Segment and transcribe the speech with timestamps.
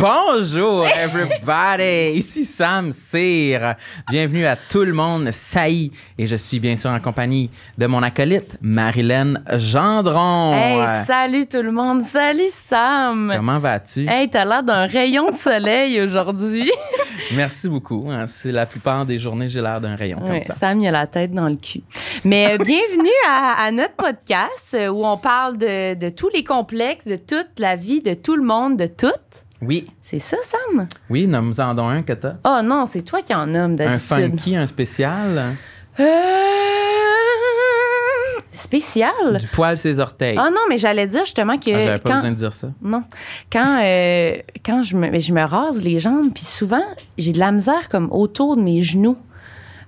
[0.00, 2.16] bonjour, everybody!
[2.18, 3.74] Ici Sam Cyr.
[4.08, 5.90] Bienvenue à tout le monde, Saï.
[6.16, 10.54] Et je suis bien sûr en compagnie de mon acolyte, Marilyn Gendron.
[10.54, 12.02] Hey, salut tout le monde!
[12.02, 13.32] Salut Sam!
[13.36, 14.06] Comment vas-tu?
[14.08, 16.70] Hey, t'as l'air d'un rayon de soleil aujourd'hui.
[17.34, 18.08] Merci beaucoup.
[18.10, 18.26] hein.
[18.26, 20.54] C'est la plupart des journées, j'ai l'air d'un rayon comme Ouais, ça.
[20.54, 21.82] Sam, il a la tête dans le cul.
[22.24, 26.42] Mais euh, bienvenue à, à notre podcast euh, où on parle de, de tous les
[26.42, 29.08] complexes, de toute la vie, de tout le monde, de tout.
[29.62, 30.86] Oui, C'est ça, Sam?
[31.10, 32.34] oui, nomme-en donc un que t'as.
[32.44, 34.06] Oh non, c'est toi qui en nomme Un d'habitude.
[34.08, 35.54] funky, un spécial.
[35.98, 36.04] Euh...
[38.52, 39.12] Spécial?
[39.38, 40.36] Du poil ses orteils.
[40.38, 42.68] Ah non, mais j'allais dire justement que Ah, J'avais pas quand, besoin de dire ça.
[42.82, 43.02] Non.
[43.50, 44.32] Quand, euh,
[44.64, 46.82] quand je, me, je me rase les jambes, puis souvent,
[47.16, 49.16] j'ai de la misère comme autour de mes genoux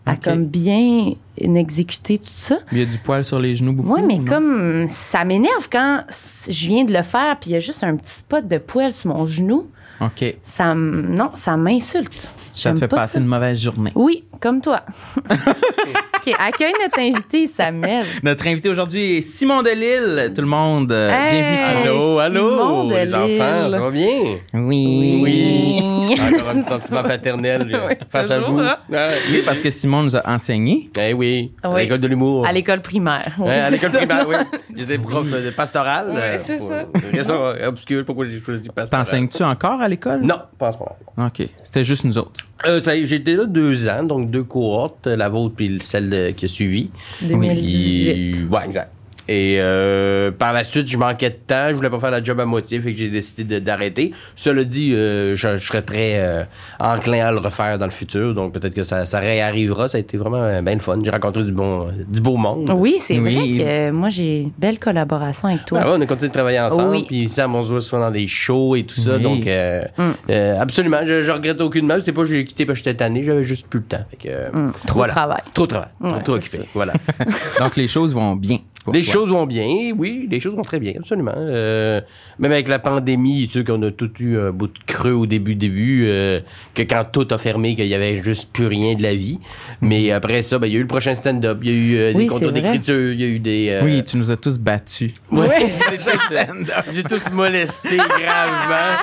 [0.07, 1.13] à comme bien
[1.43, 2.59] exécuter tout ça.
[2.73, 3.95] Il y a du poil sur les genoux beaucoup.
[3.95, 7.61] Oui, mais comme ça m'énerve quand je viens de le faire, puis il y a
[7.61, 9.69] juste un petit spot de poil sur mon genou.
[10.01, 10.35] OK.
[10.43, 12.31] Ça non, ça m'insulte.
[12.55, 13.19] Ça te fait pas passer ça.
[13.21, 13.93] une mauvaise journée.
[13.95, 14.83] Oui, comme toi.
[15.31, 18.05] OK, accueille notre invité, Samuel.
[18.23, 20.33] Notre invité aujourd'hui est Simon Delille.
[20.35, 21.41] Tout le monde, euh, Hey!
[21.41, 21.81] bienvenue Simon.
[21.81, 24.39] Allô, allô, Simon les enfants, ça va bien?
[24.55, 25.21] Oui.
[25.23, 25.83] Oui.
[26.13, 28.59] Encore un sentiment paternel euh, Oui, face à vous.
[28.59, 28.77] hein?
[28.93, 30.91] Ah, Oui, parce que Simon nous a enseigné.
[30.99, 31.83] Eh oui, à Oui.
[31.83, 32.47] l'école de l'humour.
[32.47, 33.35] À l'école primaire.
[33.39, 34.37] Oui, à l'école primaire, oui.
[34.77, 36.09] J'étais prof de pastoral.
[36.11, 36.85] Oui, euh, c'est ça.
[37.13, 39.05] Raison obscure, pourquoi j'ai choisi pastoral.
[39.07, 40.21] T'enseignes-tu encore à l'école?
[40.23, 40.97] Non, pas en ce moment.
[41.29, 41.49] OK.
[41.65, 42.42] C'était juste nous autres.
[42.67, 46.49] Euh, J'étais là deux ans, donc deux cohortes, la vôtre puis celle de- qui a
[46.49, 46.91] suivi.
[47.23, 48.31] 2018.
[48.31, 48.93] Puis- ouais, exact.
[49.33, 52.39] Et euh, par la suite, je manquais de temps, je voulais pas faire la job
[52.39, 54.13] à moitié, fait que j'ai décidé de- d'arrêter.
[54.37, 56.45] Cela dit, euh, je, je serais très euh,
[56.79, 59.89] enclin à le refaire dans le futur, donc peut-être que ça, ça réarrivera.
[59.89, 60.99] Ça a été vraiment bien fun.
[61.03, 62.71] J'ai rencontré du bon, du beau monde.
[62.77, 63.35] Oui, c'est Oui.
[63.35, 65.79] vrai que euh, moi, j'ai une belle collaboration avec toi.
[65.81, 67.05] Ouais, on a continué de travailler ensemble, Oui.
[67.09, 69.23] puis Sam, on se voit souvent dans des shows et tout ça, Oui.
[69.23, 70.11] donc euh, Mm.
[70.29, 71.95] euh, absolument, je, je regrette aucunement.
[72.03, 74.05] C'est pas que j'ai quitté parce que j'étais tanné, j'avais juste plus le temps.
[74.11, 75.13] Fait que, Hum, trop voilà.
[75.13, 75.41] de travail.
[75.55, 76.57] Trop de travail, Ouais, trop, occupé.
[76.59, 76.63] ça.
[76.75, 76.93] Voilà.
[77.59, 78.59] Donc, les choses vont bien.
[78.93, 81.35] Les choses vont bien, oui, les choses vont très bien, absolument.
[81.37, 82.01] Euh,
[82.41, 85.27] même avec la pandémie, c'est sûr qu'on a tout eu un bout de creux au
[85.27, 86.41] début, début, euh,
[86.75, 89.39] que quand tout a fermé, qu'il y avait juste plus rien de la vie.
[89.81, 91.97] Mais après ça, ben, il y a eu le prochain stand-up, il y a eu
[91.97, 92.53] euh, Oui, des vrai.
[92.53, 93.69] d'écriture, il y a eu des...
[93.71, 95.13] euh, Oui, tu nous as tous battus.
[95.31, 95.73] Ouais, Ouais.
[95.91, 98.99] j'ai tous, j'ai tous molesté gravement.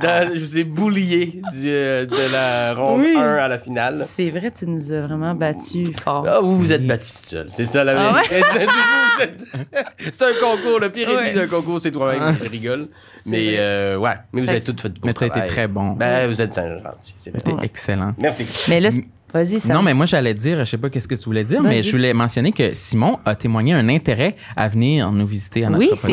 [0.00, 3.14] Dans- je vous ai boulié de la ronde Oui.
[3.16, 4.04] 1 à la finale.
[4.06, 6.24] C'est vrai, tu nous as vraiment battu fort.
[6.28, 7.46] Ah, vous vous êtes battu tout seul.
[7.50, 8.40] C'est ça la Ah vérité.
[8.40, 8.58] Vous
[9.22, 9.23] êtes-
[9.98, 10.80] c'est un concours.
[10.80, 11.34] Le pire ennemi Ouais.
[11.34, 12.36] d'un concours, c'est toi-même.
[12.42, 12.88] Je rigole.
[13.26, 15.66] Mais euh, ouais, mais vous avez que- tout fait du beau Mais t'as été très
[15.68, 15.92] bon.
[15.92, 17.14] Ben, vous êtes gentil.
[17.16, 17.54] C'est T'es bien.
[17.58, 17.64] Ouais.
[17.64, 18.12] excellent.
[18.18, 18.46] Merci.
[18.68, 19.74] Mais là, c'est- vas-y, ça.
[19.74, 21.90] Non, mais moi, j'allais dire, je sais pas qu'est-ce que tu voulais dire, mais je
[21.90, 25.88] voulais mentionner que Simon a témoigné un intérêt à venir nous visiter à notre Oui,
[25.90, 26.12] podcast.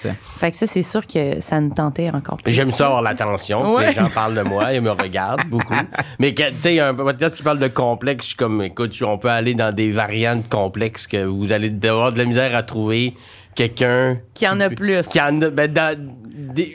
[0.00, 0.16] c'est vrai.
[0.22, 2.52] Fait que ça, c'est sûr que ça nous tentait encore plus.
[2.52, 3.74] J'aime ça avoir l'attention.
[3.74, 3.88] Ouais.
[3.88, 5.74] Les gens parlent de moi et me regardent beaucoup.
[6.18, 9.18] Mais que, tu sais, un podcast qui parle de complexe, je suis comme, écoute, on
[9.18, 13.14] peut aller dans des variantes complexes que vous allez avoir de la misère à trouver
[13.54, 15.06] quelqu'un Qui en a plus.
[15.08, 15.96] qui en a, ben, dans,
[16.54, 16.72] des-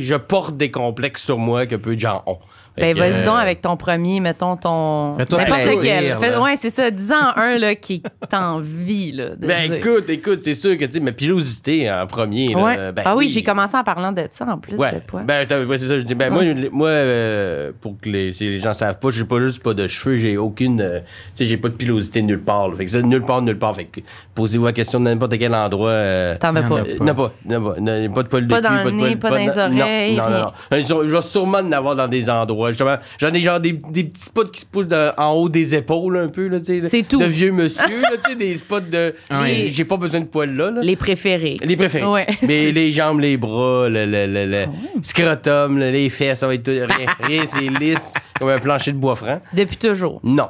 [0.00, 2.38] je porte des complexes sur moi que peu de gens ont.
[2.80, 5.16] Ben, vas-y euh, donc avec ton premier, mettons ton.
[5.18, 6.16] Fais-toi N'importe lequel.
[6.20, 6.42] Là.
[6.42, 6.90] ouais, c'est ça.
[6.90, 9.30] Dis-en un, là, qui t'envie, là.
[9.36, 9.74] de Ben dire.
[9.86, 12.54] écoute, écoute, c'est sûr que tu sais, ma pilosité en premier.
[12.54, 12.92] là, Ouais.
[12.92, 14.92] ben ah oui, j'ai commencé en parlant de ça en plus Ouais.
[14.94, 15.22] de poids.
[15.22, 15.98] Ben, ouais, c'est ça.
[15.98, 16.42] Je dis, ben, moi,
[16.72, 19.86] moi, euh, pour que les, si les gens savent pas, j'ai pas juste pas de
[19.88, 22.68] cheveux, j'ai aucune, euh, tu sais, j'ai pas de pilosité nulle part.
[22.68, 22.76] là.
[22.76, 23.74] Fait que ça, nulle part, nulle part.
[23.76, 24.00] Fait que
[24.34, 25.90] posez-vous la question de n'importe quel endroit.
[25.90, 26.74] Euh, T'en as en pas.
[26.78, 29.16] euh, non, pas, non, pas, non, pas de Pas cul, dans le pas de nez,
[29.16, 30.40] pas dans les oreilles, Non, non, rien.
[30.44, 30.52] non.
[30.72, 32.69] Euh, Je je vais sûrement en avoir dans des endroits.
[32.70, 34.86] Justement, J'en ai genre des, des petits spots qui se poussent
[35.16, 36.80] en haut des épaules, un peu, là, tu sais.
[36.80, 37.18] là, C'est tout.
[37.20, 39.14] De vieux monsieur, là, tu sais, des spots de.
[39.30, 39.66] Ouais.
[39.68, 40.80] J'ai pas besoin de poils là, là.
[40.82, 41.56] Les préférés.
[41.64, 42.06] Les préférés.
[42.06, 42.26] Ouais.
[42.42, 44.66] Mais les jambes, les bras, le, le, le, le
[45.02, 48.92] scrotum, le- les fesses, ça va être tout, rien, rien c'est lisse comme un plancher
[48.92, 49.40] de bois franc.
[49.52, 50.20] Depuis toujours.
[50.22, 50.48] Non.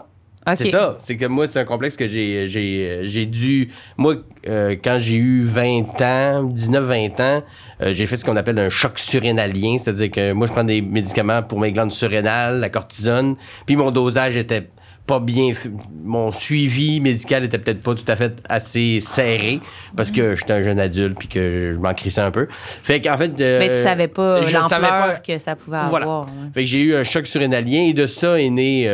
[0.56, 0.96] C'est ça.
[1.04, 3.68] C'est que moi, c'est un complexe que j'ai, j'ai, j'ai dû.
[3.98, 4.16] Moi,
[4.48, 7.42] euh, quand j'ai eu 20 ans, 19-20 ans,
[7.82, 9.76] euh, j'ai fait ce qu'on appelle un choc surrénalien.
[9.78, 13.90] C'est-à-dire que moi, je prends des médicaments pour mes glandes surrénales, la cortisone, puis mon
[13.90, 14.68] dosage était
[15.06, 15.52] pas bien
[16.04, 19.58] mon suivi médical était peut-être pas tout à fait assez serré
[19.96, 22.46] parce que j'étais un jeune adulte puis que je m'en crissais un peu.
[22.50, 24.52] Fait qu'en fait euh, Mais tu savais pas savais
[24.86, 26.04] l'ampleur pas- que ça pouvait voilà.
[26.04, 26.26] avoir.
[26.26, 26.32] ouais.
[26.54, 28.84] Fait que j'ai eu un choc surrénalien et de ça est né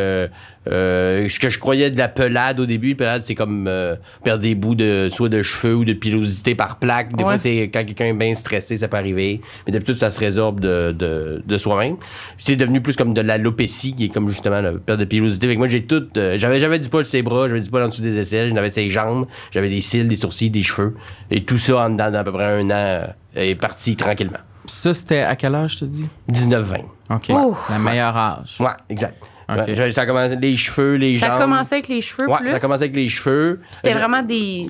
[0.69, 4.43] euh, ce que je croyais de la pelade au début, pelade, c'est comme euh, perdre
[4.43, 7.11] des bouts de soit de cheveux ou de pilosité par plaque.
[7.15, 7.31] Des Ouais.
[7.31, 9.41] fois, c'est quand quelqu'un est bien stressé, ça peut arriver.
[9.67, 11.97] Mais d'habitude, ça se résorbe de, de, de soi-même.
[12.39, 15.47] C'est devenu plus comme de l'alopécie, qui est comme justement la perte de pilosité.
[15.47, 16.07] Fait que moi, j'ai tout.
[16.17, 18.49] euh, j'avais, j'avais du poil sur les bras, j'avais du poil en dessous des aisselles,
[18.51, 20.97] j'en avais sur les jambes, j'avais des cils, des sourcils, des cheveux.
[21.31, 24.39] Et tout ça en dedans d'à peu près un an euh, est parti tranquillement.
[24.67, 26.07] Ça, c'était à quel âge, je te dis?
[26.33, 26.81] 19-20.
[27.11, 27.27] OK.
[27.31, 27.57] Oh.
[27.71, 28.57] La meilleure âge.
[28.59, 29.15] Ouais, exact.
[29.49, 29.59] Ok.
[29.59, 31.37] Ouais, j'ai- ça a commencé les cheveux, les Ça jambes.
[31.37, 32.51] a commencé avec les cheveux Ouais, plus.
[32.51, 33.61] ça a commencé avec les cheveux.
[33.71, 34.67] C'était vraiment des,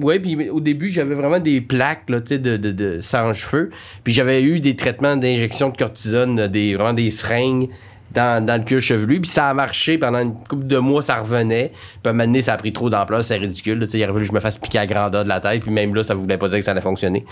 [0.00, 3.32] Ouais, puis au début, j'avais vraiment des plaques là, tu sais, de, de, de sans
[3.34, 3.70] cheveux.
[4.04, 7.68] Puis j'avais eu des traitements d'injection de cortisone, des, vraiment des seringues
[8.12, 9.20] dans, dans le cuir chevelu.
[9.20, 11.72] Puis ça a marché pendant une couple de mois, ça revenait.
[11.74, 13.78] Puis à un moment donné, ça a pris trop d'ampleur, c'est ridicule.
[13.80, 15.62] là, tu sais, Il aurait que je me fasse piquer à grandeur de la tête.
[15.62, 17.24] Puis même là, ça voulait pas dire que ça allait fonctionner.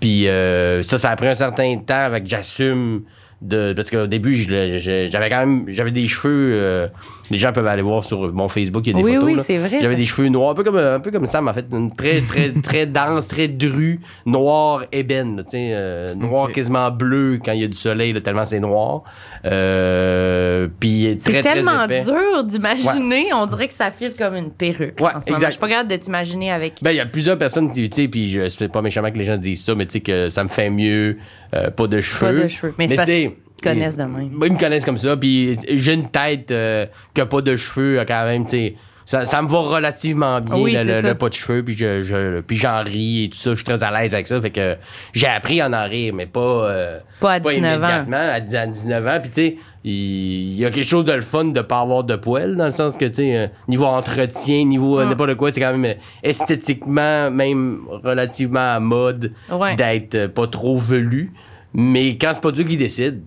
[0.00, 3.02] Puis euh, ça, ça a pris un certain temps avec que j'assume
[3.44, 6.88] de parce qu'au début j'avais quand même j'avais des cheveux euh,
[7.30, 9.40] les gens peuvent aller voir sur mon Facebook il y a des Oui, photos oui,
[9.44, 9.78] c'est vrai.
[9.80, 12.20] j'avais des cheveux noirs un peu comme un peu comme Sam en fait une très
[12.22, 17.52] très très dense très dru noir ébène là, tu sais euh, noir quasiment bleu quand
[17.52, 19.02] il y a du soleil là, tellement c'est noir
[19.44, 23.26] euh, puis C'est très tellement dur d'imaginer.
[23.34, 24.98] On dirait que ça file comme une perruque.
[25.00, 25.36] Ouais, en ce moment.
[25.36, 25.46] exact.
[25.46, 26.74] Je suis pas capable de t'imaginer avec.
[26.82, 29.18] Ben, il y a plusieurs personnes qui, tu sais, puis je c'est pas méchamment que
[29.18, 31.18] les gens disent ça, mais tu sais que ça me fait mieux,
[31.54, 32.34] euh, pas de cheveux.
[32.36, 32.74] Pas de cheveux.
[32.78, 33.30] Mais c'est parce qu'ils
[33.62, 34.30] connaissent de même.
[34.40, 37.56] Ils, ils me connaissent comme ça, puis j'ai une tête euh, qui a pas de
[37.56, 38.74] cheveux, euh, quand même, tu sais.
[39.06, 42.40] Ça, ça me va relativement bien, Oui, le, le- pas de cheveux, puis je, je,
[42.40, 43.50] puis j'en ris et tout ça.
[43.50, 44.76] Je suis très à l'aise avec ça, fait que
[45.12, 46.40] j'ai appris à en rire, mais pas...
[46.40, 47.76] euh, Pas à 19 ans.
[47.76, 49.18] immédiatement, à, dix- à 19 ans.
[49.20, 49.56] Puis tu sais,
[49.86, 52.72] il y a quelque chose de le fun de pas avoir de poils, dans le
[52.72, 55.10] sens que, tu sais, euh, niveau entretien, niveau Mm.
[55.10, 59.76] n'importe quoi, c'est quand même euh, esthétiquement, même relativement à mode Ouais.
[59.76, 61.32] d'être pas trop velu.
[61.74, 63.22] Mais quand c'est pas Dieu qui décide,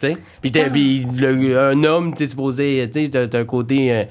[0.00, 0.16] tu sais.
[0.40, 0.52] Puis
[1.56, 4.06] un homme, t'es supposé, tu sais, t'as t'as un côté...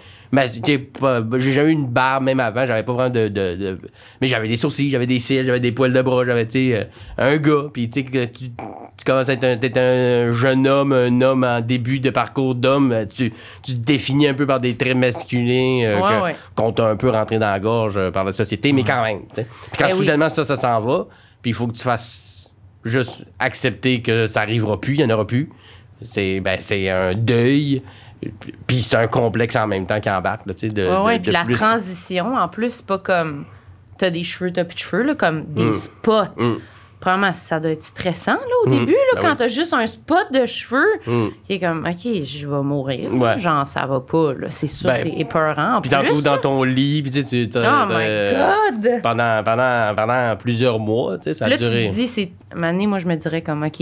[0.65, 3.79] sais, pas- j'ai jamais eu une barbe même avant, j'avais pas vraiment de, de- de-
[4.21, 6.89] mais j'avais des sourcils, j'avais des cils, j'avais des poils de bras, j'avais tu sais
[7.19, 10.31] euh, un gars, puis tu sais que tu, tu commences à être un, t'es un
[10.33, 13.31] jeune homme, un homme en début de parcours d'homme, euh, tu,
[13.61, 17.09] tu te définis un peu par des traits masculins euh, Ouais, qu'on t'a un peu
[17.09, 19.47] rentré dans la gorge euh, par la société, mais quand même, tu sais.
[19.71, 19.99] Puis quand Eh oui.
[19.99, 21.07] soudainement ça, ça s'en va,
[21.41, 22.51] puis il faut que tu fasses
[22.83, 25.49] juste accepter que ça arrivera plus, il y en aura plus.
[26.01, 27.81] C'est ben c'est un deuil.
[28.67, 31.45] Puis c'est un complexe en même temps qui embarque, là, de, Ouais, de- Puis la
[31.45, 33.45] plus- transition, en plus, c'est pas comme.
[33.97, 35.73] T'as des cheveux, t'as plus de cheveux, là, comme des Mm.
[35.73, 36.23] spots.
[36.37, 36.51] Mm.
[36.99, 39.35] Probablement, ça doit être stressant, là, au début, là, Ben quand oui.
[39.37, 41.27] t'as juste un spot de cheveux, Mm.
[41.43, 43.13] qui est comme, OK, je vais mourir.
[43.13, 43.37] Ouais.
[43.39, 44.47] Genre, ça va pas, là.
[44.49, 45.79] C'est sûr, Ben, c'est épeurant.
[45.81, 46.01] Puis là.
[46.23, 49.01] dans ton lit, puis tu sais, tu Oh my God!
[49.03, 52.31] pendant, pendant, pendant plusieurs mois, tu sais, ça a là, tu te dis, c'est.
[52.55, 53.81] Mané, moi, je me dirais comme, OK,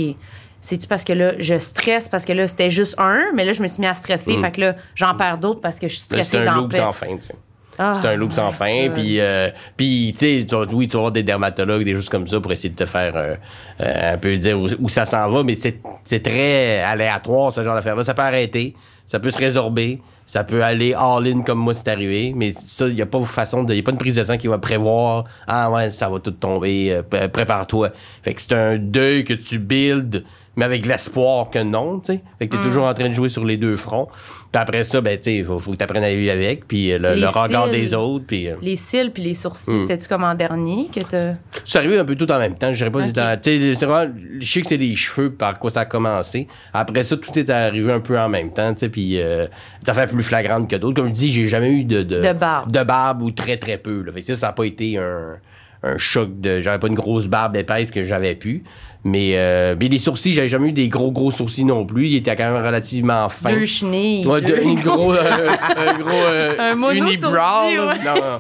[0.62, 3.62] c'est-tu parce que là, je stresse parce que là, c'était juste un, mais là, je
[3.62, 4.38] me suis mis à stresser.
[4.38, 6.42] Fait que là, j'en perds d'autres parce que je suis stressée Mm.
[6.44, 7.36] C'est un dans loop sans fin, tu sais.
[7.80, 8.90] Ah, C'est un loop sans fin.
[8.94, 12.40] Puis, euh, puis tu sais, oui, tu vas avoir des dermatologues, des choses comme ça
[12.40, 13.36] pour essayer de te faire euh,
[13.82, 17.74] euh, un peu dire où, où ça s'en va, mais c'est très aléatoire, ce genre
[17.76, 18.04] d'affaire-là.
[18.06, 18.76] Ça peut arrêter,
[19.08, 22.94] ça peut se résorber, ça peut aller all-in comme moi c'est arrivé, mais ça, il
[22.96, 23.74] n'y a pas façon de.
[23.74, 26.32] Il a pas une prise de sang qui va prévoir Ah ouais, ça va tout
[26.32, 27.90] tomber, euh, pré- prépare-toi.
[28.22, 30.24] Fait que c'est un deuil que tu builds.
[30.58, 32.20] Mais avec l'espoir que non, tu sais.
[32.38, 32.66] Fait que t'es Mm.
[32.68, 34.10] toujours en train de jouer sur les deux fronts.
[34.52, 36.68] Puis après ça, ben, tu sais, faut, faut que t'apprennes à vivre avec.
[36.68, 37.72] Puis euh, le, regard cils.
[37.80, 38.26] des autres.
[38.28, 39.80] Puis euh, Les cils puis les sourcils, Mm.
[39.80, 41.36] c'était-tu comme en dernier que t'as?
[41.64, 42.74] c'est arrivé un peu tout en même temps.
[42.74, 43.06] Je dirais pas Ok.
[43.06, 43.34] du temps.
[43.42, 46.50] Tu sais, c'est vraiment- je sais que c'est les cheveux par quoi ça a commencé.
[46.74, 49.48] Après ça, tout est arrivé un peu en même temps, tu sais, puis euh,
[49.86, 50.96] ça fait plus flagrante que d'autres.
[50.96, 52.70] Comme je dis, j'ai jamais eu de, De barbe.
[52.70, 54.02] de barbe ou très très peu.
[54.04, 54.12] Là.
[54.12, 55.38] Fait que ça, ça a pas été un,
[55.84, 56.60] un choc de.
[56.60, 58.64] J'avais pas une grosse barbe épaisse que j'avais pu.
[59.04, 62.08] Mais, euh, mais les sourcils, j'avais jamais eu des gros gros sourcils non plus.
[62.08, 63.52] Ils étaient quand même relativement fins.
[63.52, 64.28] Deux chenilles.
[64.28, 68.04] Ouais, deux- de- une gros, euh, un gros euh, Un unibrow, ouais.
[68.06, 68.40] Non, non.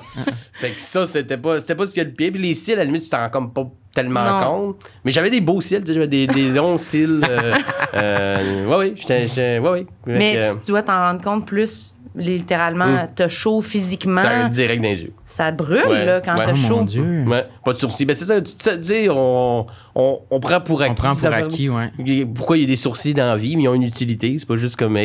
[0.53, 2.31] fait que ça, c'était pas, c'était pas ce qu'il y a de pire.
[2.31, 4.47] Puis les cils, à la limite, tu t'en rends comme pas tellement Non.
[4.67, 4.83] compte.
[5.03, 7.21] Mais j'avais des beaux cils, tu sais, j'avais des, des longs cils.
[7.27, 7.53] Euh,
[7.95, 9.85] euh, ouais, j'étais, ouais, oui.
[10.05, 13.09] Fait Mais tu dois t'en rendre compte plus, littéralement, Mm.
[13.15, 14.21] t'as chaud physiquement.
[14.21, 15.13] t'as direct dans les yeux.
[15.25, 16.05] Ça brûle, Ouais.
[16.05, 16.45] là, quand Ouais.
[16.45, 16.75] t'as Oh chaud.
[16.77, 17.23] mon Dieu.
[17.25, 18.05] Ouais, pas de sourcils.
[18.05, 19.65] Ben, c'est ça, tu tu sais, on,
[19.95, 20.91] on, on prend pour acquis.
[20.91, 21.91] On prend pour ça, acquis, ouais.
[22.35, 24.35] Pourquoi il y a des sourcils dans la vie, mais ils ont une utilité.
[24.39, 24.97] C'est pas juste comme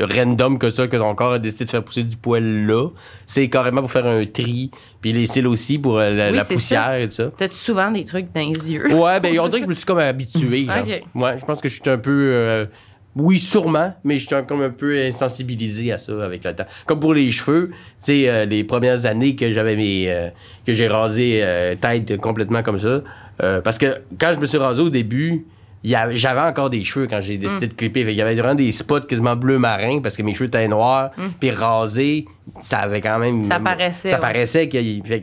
[0.00, 2.88] random que ça, que ton corps a décidé de faire pousser du poil là.
[3.26, 4.70] C'est carrément pour faire un tri.
[5.00, 7.30] Puis les cils aussi pour euh, la, Oui, la c'est poussière et tout ça.
[7.36, 8.94] T'as-tu souvent des trucs dans les yeux?
[8.94, 10.66] Ouais, ben on dirait que je me suis comme habitué.
[10.66, 10.76] genre.
[10.86, 11.02] Ok.
[11.14, 12.10] Ouais, je pense que je suis un peu.
[12.34, 12.66] euh,
[13.16, 16.64] oui, sûrement, mais je suis comme un peu insensibilisé à ça avec le temps.
[16.86, 20.04] Comme pour les cheveux, tu sais, euh, les premières années que j'avais mes.
[20.10, 20.28] euh,
[20.66, 23.00] que j'ai rasé euh, tête complètement comme ça.
[23.42, 25.44] euh, parce que quand je me suis rasé au début,
[25.82, 28.04] il j'avais encore des cheveux quand j'ai décidé de clipper.
[28.04, 31.10] Qu'il y avait vraiment des spots quasiment bleu marin parce que mes cheveux étaient noirs.
[31.40, 32.26] Puis rasés,
[32.60, 33.42] ça avait quand même.
[33.44, 34.20] Ça paraissait, Ça ouais.
[34.20, 34.78] paraissait que-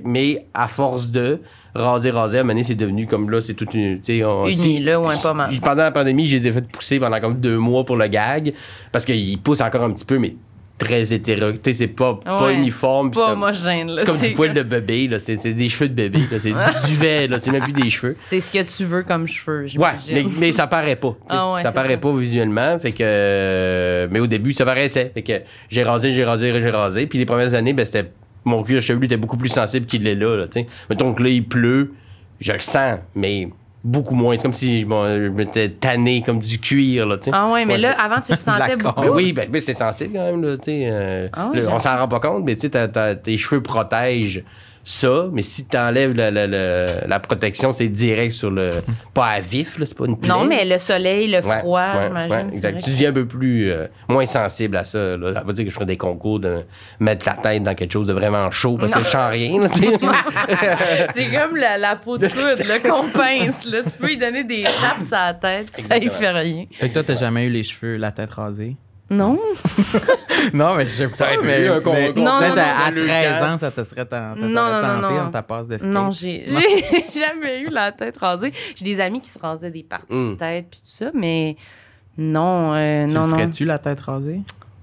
[0.07, 1.39] Mais à force de
[1.77, 4.01] raser, raser, à un moment donné, c'est devenu comme là, c'est toute une.
[4.01, 5.51] tu sais, on- Uni, si- là, ouais, pas mal.
[5.61, 8.53] Pendant la pandémie, je les ai fait pousser pendant comme deux mois pour le gag
[8.91, 10.35] parce qu'ils poussent encore un petit peu, mais
[10.77, 11.51] très hétéro.
[11.63, 12.19] C'est pas,
[12.53, 13.11] uniforme.
[13.11, 15.17] C'est pas homogène, c'est comme du poil de bébé, là.
[15.19, 16.19] C'est, des cheveux de bébé.
[16.29, 17.39] C'est du duvet, là.
[17.39, 18.15] C'est même plus des cheveux.
[18.17, 21.15] C'est ce que tu veux comme cheveux, Ouais, mais, mais ça paraît pas.
[21.29, 21.97] Ah ouais, ça paraît ça.
[21.97, 22.77] pas visuellement.
[22.79, 22.97] Fait que.
[23.01, 25.11] euh, mais au début, ça paraissait.
[25.13, 25.33] Fait que
[25.69, 27.07] j'ai rasé, j'ai rasé, j'ai rasé.
[27.07, 28.11] Puis les premières années, ben, c'était.
[28.45, 30.65] Mon cuir chevelu était beaucoup plus sensible qu'il l'est là, là, tu sais.
[30.89, 31.93] Mettons que là, il pleut,
[32.39, 33.49] je le sens, mais
[33.83, 34.35] beaucoup moins.
[34.37, 34.85] C'est comme si je
[35.29, 37.17] m'étais tanné comme du cuir, là.
[37.31, 39.01] Ah ouais, mais Ouais, là, avant, tu le sentais beaucoup.
[39.01, 42.07] ben oui, ben, ben, c'est sensible quand même, là, euh, Ah oui, on s'en rend
[42.07, 44.43] pas compte, mais tu sais, t'as- t'as- tes cheveux protègent
[44.89, 48.69] ça, mais si t'enlèves la, la, la, la protection, c'est direct sur le.
[49.13, 50.29] Pas à vif, là, c'est pas une plaie.
[50.29, 52.35] Non, mais le soleil, le froid, ouais, j'imagine.
[52.35, 52.71] ouais, c'est exact.
[52.71, 55.17] vrai Tu deviens un peu plus euh, moins sensible à ça.
[55.17, 55.33] Là.
[55.33, 56.63] Ça veut pas dire que je ferais des concours de
[57.01, 59.67] mettre la tête dans quelque chose de vraiment chaud parce que je sens rien.
[59.67, 59.81] tu.
[61.15, 63.65] C'est comme la, la peau de coude là, qu'on pince.
[63.69, 63.79] Là.
[63.83, 66.63] Tu peux lui donner des tapes à la tête, puis ça lui fait rien.
[66.79, 68.77] Fait que toi, t'as jamais eu les cheveux, la tête rasée?
[69.09, 69.39] Non?
[70.53, 71.35] Non, mais je sais pas.
[71.37, 72.13] pu Mais, eu un mais.
[72.13, 72.97] Non, peut-être non, à, à non.
[73.05, 74.53] 13 ans, ça te serait tenté non.
[75.25, 75.89] dans ta passe de skate.
[75.89, 78.53] Non, j'ai j'ai jamais eu la tête rasée.
[78.75, 80.37] J'ai des amis qui se rasaient des parties de Mm.
[80.37, 81.55] tête, puis tout ça, mais
[82.17, 83.35] non, euh, Tu non, non.
[83.35, 84.41] ferais-tu, la tête rasée?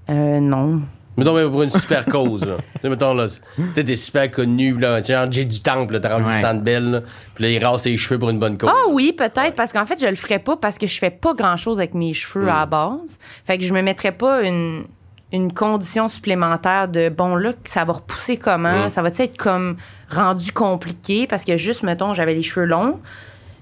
[0.09, 0.81] Euh, non.
[1.17, 2.57] Mettons, mais pour une super cause, là.
[2.57, 3.27] Tu sais, mettons, là,
[3.73, 5.01] t'es des super connus, là.
[5.01, 6.41] Genre, j'ai du temple, là, t'as rendu Ouais.
[6.41, 7.01] Sandbell, là.
[7.33, 8.69] Puis là, il rase ses cheveux pour une bonne cause.
[8.71, 11.33] Ah oui, peut-être, parce qu'en fait, je le ferais pas parce que je fais pas
[11.33, 13.17] grand-chose avec mes cheveux à la base.
[13.45, 14.85] Fait que je me mettrais pas une,
[15.31, 18.87] une condition supplémentaire de, bon, là, ça va repousser comment?
[18.87, 18.89] Mm.
[18.89, 19.77] Ça va-tu être comme
[20.09, 21.27] rendu compliqué?
[21.27, 22.99] Parce que juste, mettons, j'avais les cheveux longs,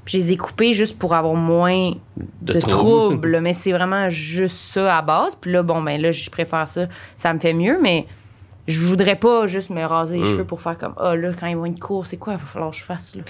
[0.05, 1.93] puis je les ai coupés juste pour avoir moins
[2.41, 3.39] de, troubles.
[3.41, 5.35] mais c'est vraiment juste ça à base.
[5.35, 6.87] Puis là, bon, ben là, je préfère ça.
[7.17, 8.05] Ça me fait mieux, mais
[8.67, 10.25] je voudrais pas juste me raser les Mm.
[10.25, 12.33] cheveux pour faire comme, ah là, quand ils vont une course, c'est quoi?
[12.33, 13.23] Il va falloir que je fasse, là.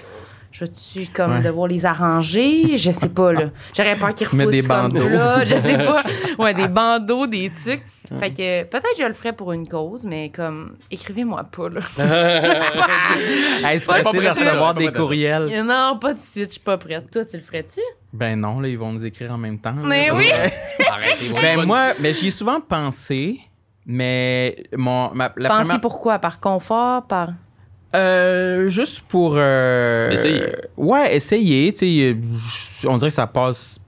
[0.54, 1.42] Je vais-tu comme Ouais.
[1.42, 2.78] devoir les arranger?
[2.78, 3.50] Je sais pas, là.
[3.76, 5.10] J'aurais peur qu'ils Tu mets repoussent des comme bandeaux.
[5.10, 5.44] là.
[5.46, 6.04] Je sais pas.
[6.40, 7.82] Ouais, des bandeaux, des trucs.
[8.20, 11.82] Fait que peut-être je le ferais pour une cause, mais comme, écrivez-moi pas, là.
[13.64, 15.64] Hey, c'est Pas facile de recevoir des courriels.
[15.66, 17.10] non, pas tout de suite, je suis pas prête.
[17.12, 17.80] Toi, tu le ferais-tu?
[18.14, 19.74] Ben non, là, ils vont nous écrire en même temps.
[19.74, 20.28] Mais oui!
[20.88, 23.40] Arrêtez, Ben moi, mais j'y ai souvent pensé,
[23.88, 25.82] mais mon, ma, la Pensez première...
[25.82, 26.20] pourquoi?
[26.20, 27.08] Par confort?
[27.08, 27.30] Par.
[27.96, 29.34] Euh, juste pour...
[29.38, 30.44] euh, Essayer.
[30.78, 31.72] ouais, essayer.
[31.74, 32.16] Tu sais, euh,
[32.90, 33.80] on dirait que ça passe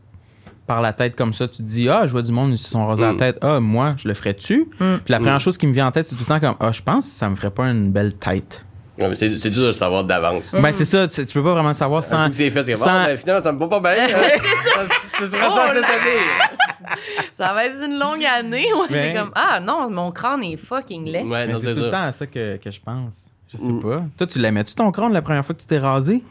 [0.68, 1.48] par la tête comme ça.
[1.48, 3.12] Tu te dis, ah, je vois du monde, ils se sont rasés Mm.
[3.12, 3.38] la tête.
[3.42, 4.68] Ah, moi, je le ferais-tu?
[4.80, 4.96] Mm.
[5.04, 5.40] Puis la première Mm.
[5.40, 7.12] chose qui me vient en tête, c'est tout le temps comme, ah, je pense que
[7.12, 8.66] ça me ferait pas une belle tête.
[8.98, 10.44] Ouais, c'est, c'est dur de le savoir d'avance.
[10.54, 12.24] Ben, c'est ça, tu, tu peux pas vraiment savoir Un sans...
[12.26, 14.06] coup que c'est fait, tu sans- vas, ben, finalement, ça me va pas bien.
[14.06, 14.08] hein.
[14.74, 14.82] ça,
[15.20, 16.96] ce sera ça Oh cette année.
[17.34, 18.68] Ça va être une longue année.
[18.74, 21.24] Ouais, Ben- C'est comme, ah non, mon crâne est fucking laid.
[21.26, 23.26] Ouais, c'est c'est tout le temps à ça que, que je pense.
[23.52, 23.82] Je sais Mm.
[23.82, 24.04] pas.
[24.18, 26.24] Toi, tu l'aimais-tu ton crâne la première fois que tu t'es rasé?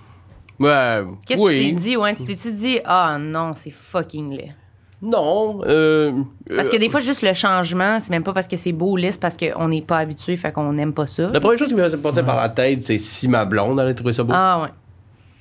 [0.60, 1.54] Ouais, Qu'est-ce oui.
[1.54, 1.96] que tu t'es dit?
[1.96, 4.54] Ouais, tu t'es-tu dit, ah non, c'est fucking laid?
[5.02, 5.60] Non.
[5.66, 6.22] Euh,
[6.54, 8.96] Parce que euh, des fois, juste le changement, c'est même pas parce que c'est beau
[8.96, 11.28] ou c'est parce qu'on n'est pas habitué, fait qu'on n'aime pas ça.
[11.30, 14.12] La première chose qui m'est passée par la tête, c'est si ma blonde allait trouver
[14.14, 14.32] ça beau.
[14.34, 14.68] Ah ouais.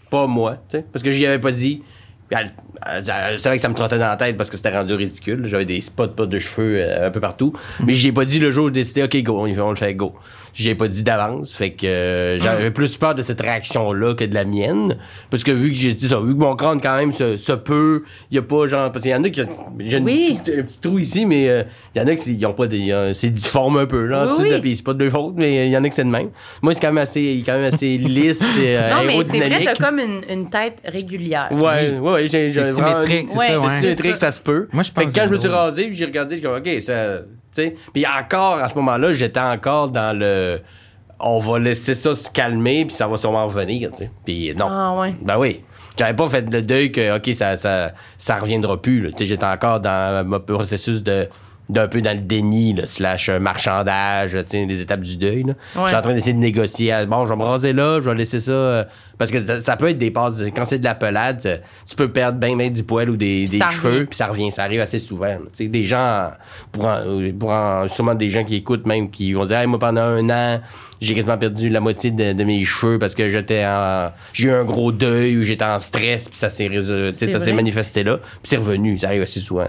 [0.10, 0.86] Pas moi, tu sais.
[0.92, 1.82] Parce que j'y avais pas dit.
[2.32, 5.46] Elle savait que ça me trottait dans la tête parce que c'était rendu ridicule.
[5.46, 7.54] J'avais des spots pas de cheveux euh, un peu partout.
[7.86, 9.94] Mais j'y ai pas dit le jour où j'ai décidé, OK, go, on, le fait,
[9.94, 10.14] go.
[10.54, 11.54] J'y ai pas dit d'avance.
[11.56, 14.98] Fait que euh, j'avais plus peur de cette réaction-là que de la mienne.
[15.30, 17.54] Parce que vu que j'ai dit ça, vu que mon crâne quand même se, se
[17.54, 18.92] peut, il y a pas genre.
[18.92, 19.42] Parce qu'il y en a qui.
[19.80, 20.38] J'ai Oui.
[20.48, 21.64] un petit trou ici, mais euh,
[21.96, 23.12] il y en a qui ont pas des.
[23.14, 24.28] c'est difforme un peu, là.
[24.38, 26.30] Oui, c'est pas de leur faute, mais il y en a que c'est de même.
[26.62, 30.00] Moi, c'est quand même assez, quand même assez lisse non, mais c'est vrai, t'as comme
[30.00, 31.50] une, une tête régulière.
[31.52, 33.68] Ouais, ouais, ouais, j'ai j'ai C'est vraiment- symétrique, c'est Ouais, ça, c'est ouais.
[33.70, 34.68] C'est symétrique, ça se peut.
[34.72, 36.70] Moi, je pense Fait que quand je me suis rasé, j'ai regardé, j'ai comme, OK,
[36.82, 37.20] ça.
[37.56, 37.76] Tu sais.
[37.94, 40.60] Puis encore, à ce moment-là, j'étais encore dans le.
[41.20, 44.12] On va laisser ça se calmer, puis ça va sûrement revenir, tu sais.
[44.26, 44.68] Puis non.
[44.70, 45.14] Ah ouais.
[45.22, 45.62] Ben oui.
[45.98, 49.10] J'avais pas fait le deuil que, OK, ça, ça, ça reviendra plus, là.
[49.12, 51.28] Tu sais, j'étais encore dans mon processus de
[51.70, 55.44] d'un peu dans le déni, là, slash euh, marchandage, tu sais, les étapes du deuil,
[55.44, 55.54] là.
[55.76, 55.84] Ouais.
[55.84, 56.92] Je suis en train d'essayer de négocier.
[56.92, 58.52] Ah, Bon, je vais me raser là, je vais laisser ça.
[58.52, 58.84] euh,
[59.18, 60.42] parce que ça, peut être des passes.
[60.56, 63.48] Quand c'est de la pelade, ça- tu peux perdre bien, bien du poil ou des,
[63.72, 64.52] cheveux, puis ça revient.
[64.52, 65.38] Ça arrive assez souvent.
[65.54, 66.32] sais, des gens,
[66.72, 67.02] pour, en-
[67.40, 70.30] pour en- sûrement des gens qui écoutent même, qui vont dire, Hey, moi, pendant un
[70.30, 70.62] an,
[71.02, 74.12] j'ai quasiment perdu la moitié de, de mes cheveux parce que j'étais en.
[74.32, 76.70] J'ai eu un gros deuil ou j'étais en stress, puis ça s'est
[77.14, 78.98] C'est ça s'est manifesté là, puis c'est revenu.
[78.98, 79.68] Ça arrive assez souvent.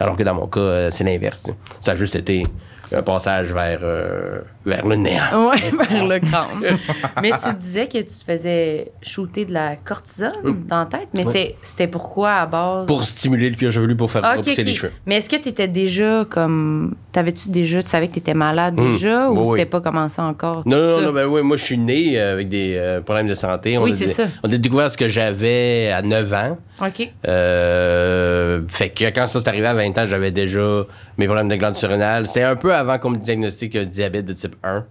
[0.00, 1.46] Alors que dans mon cas, euh, c'est l'inverse.
[1.80, 2.44] Ça a juste été
[2.92, 5.48] un passage vers euh, vers le néant.
[5.50, 6.78] Ouais, vers le crâne.
[7.22, 10.32] mais tu disais que tu te faisais shooter de la cortisone
[10.68, 11.32] dans la tête, mais Ouais.
[11.32, 12.86] c'était- c'était pourquoi à base?
[12.86, 14.66] Pour stimuler le cuir chevelu, pour faire Ah, ok, repousser ok.
[14.66, 14.92] les cheveux.
[15.06, 16.94] Mais est-ce que tu étais déjà comme.
[17.12, 17.82] T'avais-tu déjà.
[17.82, 18.92] Tu savais que tu étais malade Hum.
[18.92, 19.64] déjà ou Oui, c'était oui.
[19.70, 20.62] pas commencé encore?
[20.66, 23.34] Non, non, non, ben oui, moi, je suis né euh, avec des euh, problèmes de
[23.34, 23.78] santé.
[23.78, 24.24] On Oui, a c'est ça.
[24.42, 26.58] On a découvert ce que j'avais à 9 ans.
[26.84, 27.08] OK.
[27.26, 30.84] Euh, fait que quand ça s'est arrivé à 20 ans, j'avais déjà
[31.18, 32.26] mes problèmes de glande surrénale.
[32.26, 34.84] C'était un peu avant qu'on me diagnostique un diabète de type 1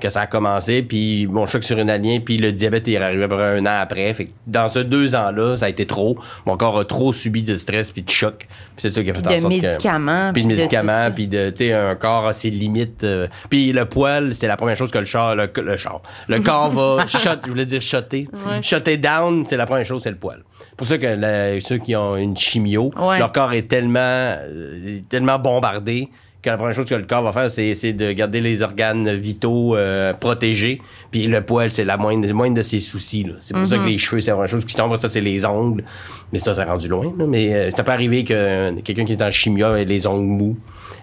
[0.00, 3.78] que ça a commencé, puis mon choc surrénalien, puis le diabète est arrivé un an
[3.80, 4.14] après.
[4.14, 6.16] Fait que dans ces deux ans-là, ça a été trop.
[6.46, 8.38] Mon corps a trop subi de stress puis de choc.
[8.38, 10.30] Puis c'est ça qui a fait en de sorte que- médicaments.
[10.32, 13.02] puis de médicaments, puis de, tu sais, un corps a ses limites.
[13.02, 16.38] euh, puis le poil, c'est la première chose que le char, le, le char, le
[16.44, 18.62] corps va shot, je voulais dire shotter, Ouais.
[18.62, 20.44] shotter down, c'est la première chose, c'est le poil.
[20.76, 23.18] Pour ça que la- ceux qui ont une chimio, Ouais.
[23.18, 26.08] leur corps est tellement, euh, tellement bombardé
[26.42, 29.14] que la première chose que le corps va faire, c'est c'est de garder les organes
[29.16, 30.80] vitaux euh, protégés.
[31.10, 33.26] Puis le poil, c'est la moindre, moindre de ses soucis.
[33.42, 34.98] C'est pour ça que les cheveux, c'est la première chose qui tombe.
[34.98, 35.84] Ça, c'est les ongles.
[36.32, 37.12] Mais ça, ça rendu loin.
[37.18, 37.24] là.
[37.26, 40.24] Mais euh, ça peut arriver que euh, quelqu'un qui est en chimio ait les ongles
[40.26, 40.56] mous.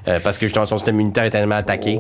[0.08, 2.00] euh, parce que justement, son système immunitaire est tellement attaqué.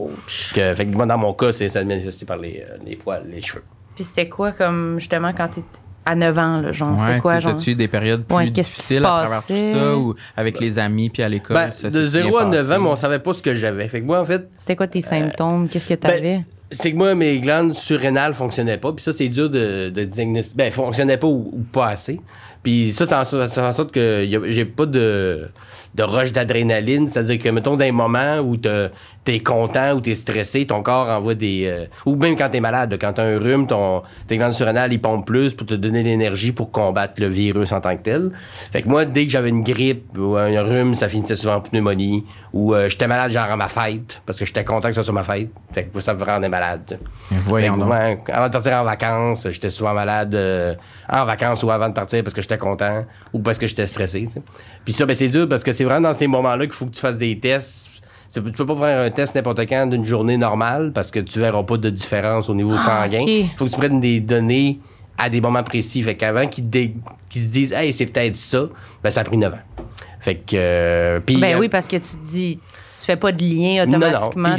[0.55, 3.41] Que, fait que moi, dans mon cas, c'est ça manifesté par les, les poils, les
[3.41, 3.63] cheveux.
[3.95, 6.91] Puis c'était quoi comme justement quand t'étais à 9 ans, là, genre?
[6.99, 7.55] Ouais, c'est quoi, genre?
[7.55, 11.09] t'as-tu eu des périodes plus Ouais, difficiles à travers tout ça ou avec les amis
[11.09, 11.55] puis à l'école?
[11.55, 12.73] Ben, ça de s'est 0 bien à 9 passé?
[12.73, 13.87] ans, mais on savait pas ce que j'avais.
[13.89, 15.67] Fait que moi, en fait, C'était quoi tes symptômes?
[15.69, 16.41] Qu'est-ce que Ben, t'avais?
[16.71, 18.91] c'est que moi, mes glandes surrénales fonctionnaient pas.
[18.93, 20.57] Puis ça, c'est dur de, de diagnostiquer.
[20.57, 22.19] Ben, fonctionnaient pas ou, ou pas assez.
[22.63, 25.47] Puis ça, ça, fait en sorte que j'ai pas de,
[25.95, 27.07] de rush d'adrénaline.
[27.07, 28.89] C'est-à-dire que, mettons, dans un moment où t'as-
[29.27, 31.65] t'es content ou t'es stressé, ton corps envoie des...
[31.65, 35.01] euh, ou même quand t'es malade, quand t'as un rhume, ton, tes glandes surrénales, ils
[35.01, 38.31] pompent plus pour te donner l'énergie pour combattre le virus en tant que tel.
[38.71, 41.59] Fait que moi, dès que j'avais une grippe ou un rhume, ça finissait souvent en
[41.59, 42.23] pneumonie.
[42.53, 45.13] Ou euh, j'étais malade genre à ma fête, parce que j'étais content que ça soit
[45.13, 45.49] ma fête.
[45.73, 46.97] Fait que ça me rendait malade.
[47.29, 47.91] voyons donc.
[47.91, 50.73] ouais, avant de partir en vacances, j'étais souvent malade euh,
[51.09, 53.03] en vacances ou avant de partir parce que j'étais content
[53.33, 54.23] ou parce que j'étais stressé.
[54.27, 54.41] tu sais.
[54.85, 56.95] Puis ça, ben, c'est dur parce que c'est vraiment dans ces moments-là qu'il faut que
[56.95, 57.89] tu fasses des tests.
[58.33, 61.63] Tu peux pas faire un test n'importe quand d'une journée normale parce que tu verras
[61.63, 63.23] pas de différence au niveau Ah, sanguin.
[63.25, 64.79] Il faut que tu prennes des données
[65.17, 66.03] à des moments précis.
[66.03, 66.93] Fait qu'avant qu'ils dé-
[67.31, 68.63] se disent, hey, c'est peut-être ça,
[69.03, 69.83] ben, ça a pris 9 ans.
[70.19, 70.55] Fait que.
[70.55, 74.49] euh, Ben euh, oui, parce que tu te dis, tu fais pas de lien automatiquement.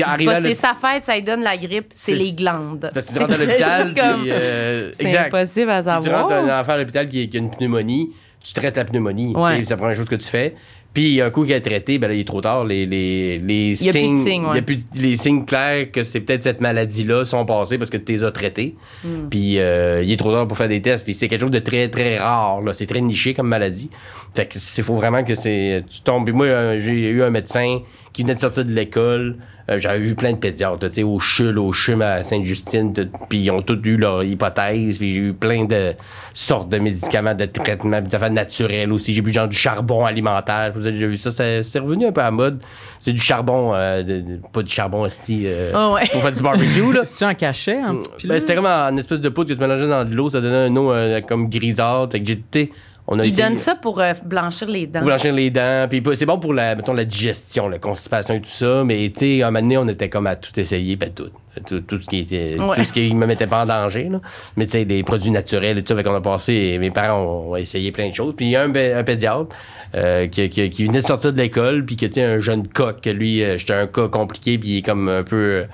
[0.43, 2.91] C'est sa fête, ça lui donne la grippe, c'est les glandes.
[2.95, 6.15] Parce que tu rentres à l'hôpital, C'est comme- puis, euh, C'est impossible à Puis tu
[6.15, 6.45] rentres savoir.
[6.45, 8.11] un enfant à l'hôpital qui, qui a une pneumonie,
[8.43, 9.35] tu traites la pneumonie.
[9.37, 9.61] Ouais.
[9.65, 10.55] C'est la première chose que tu fais.
[10.95, 12.65] Puis un coup qu'il est traité, ben là, il est trop tard.
[12.65, 14.51] Les, les, les Il y a plus de signes, signes, ouais.
[14.53, 17.91] il y a plus les signes clairs que c'est peut-être cette maladie-là sont passés parce
[17.91, 18.75] que tu les as traités.
[19.05, 19.29] Hmm.
[19.31, 21.05] Puis euh, il est trop tard pour faire des tests.
[21.05, 22.63] Puis c'est quelque chose de très, très rare.
[22.63, 22.73] là.
[22.75, 23.91] C'est très niché comme maladie.
[24.35, 26.25] Fait que c'est faut vraiment que c'est tu tombes.
[26.25, 27.81] Puis moi, euh, j'ai eu un médecin
[28.13, 29.37] qui venait de sortir de l'école.
[29.71, 32.95] Euh, J'avais vu plein de pédiatres, tu sais, au CHUL, au CHUM à Sainte-Justine,
[33.29, 35.93] puis ils ont tous eu leur hypothèse, puis j'ai eu plein de
[36.33, 39.13] sortes de médicaments de traitement, puis des affaires naturelles aussi.
[39.13, 40.73] J'ai vu genre du charbon alimentaire.
[40.75, 42.63] Vous avez déjà vu ça, c'est c'est revenu un peu à la mode.
[43.01, 46.07] C'est du charbon, euh, de- de- pas du charbon aussi, euh, Ah ouais.
[46.11, 47.01] pour faire du barbecue, là.
[47.05, 49.87] C'est-tu en cachet, un petit Ben, c'était comme en espèce de poudre que tu mélangeais
[49.87, 52.13] dans de l'eau, ça donnait un eau euh, comme grisâtre.
[52.13, 52.71] Fait que sais,
[53.11, 55.01] on a Ils donnent ça pour euh, blanchir les dents.
[55.01, 55.87] pour blanchir les dents.
[55.89, 58.85] Puis c'est bon pour la, mettons, la digestion, la constipation et tout ça.
[58.85, 61.31] Mais tu sais, à un moment donné, on était comme à tout essayer, ben tout.
[61.67, 62.77] Tout, tout ce qui était, Ouais.
[62.77, 64.21] tout ce qui me mettait pas en danger, là.
[64.57, 65.97] Mais tu sais, des produits naturels et tout ça.
[65.97, 68.35] Fait qu'on a passé, mes parents ont, ont essayé plein de choses.
[68.37, 69.49] Puis il y a un, pédiatre,
[69.97, 72.69] euh, qui, qui, qui venait de sortir de l'école, puis que tu sais, un jeune
[72.69, 75.65] coq, que lui, euh, j'étais un cas compliqué, puis il est comme un peu, euh,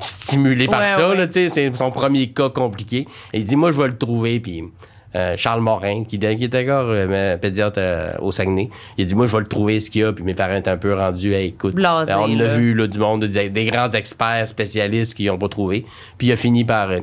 [0.00, 1.16] stimulé par Ouais, ça, ouais.
[1.16, 3.06] là, tu sais, c'est son premier cas compliqué.
[3.32, 4.64] Et il dit, moi, je vais le trouver, puis
[5.16, 9.14] euh, Charles Morin, qui, qui était encore euh, pédiatre euh, au Saguenay, il a dit,
[9.14, 10.94] moi, je vais le trouver, ce qu'il y a, puis mes parents étaient un peu
[10.94, 14.46] rendus, Hey, écoute, Blasés, euh, on a vu là, du monde, des, des grands experts
[14.46, 15.84] spécialistes qui n'ont pas trouvé,
[16.18, 16.98] puis il a fini par euh,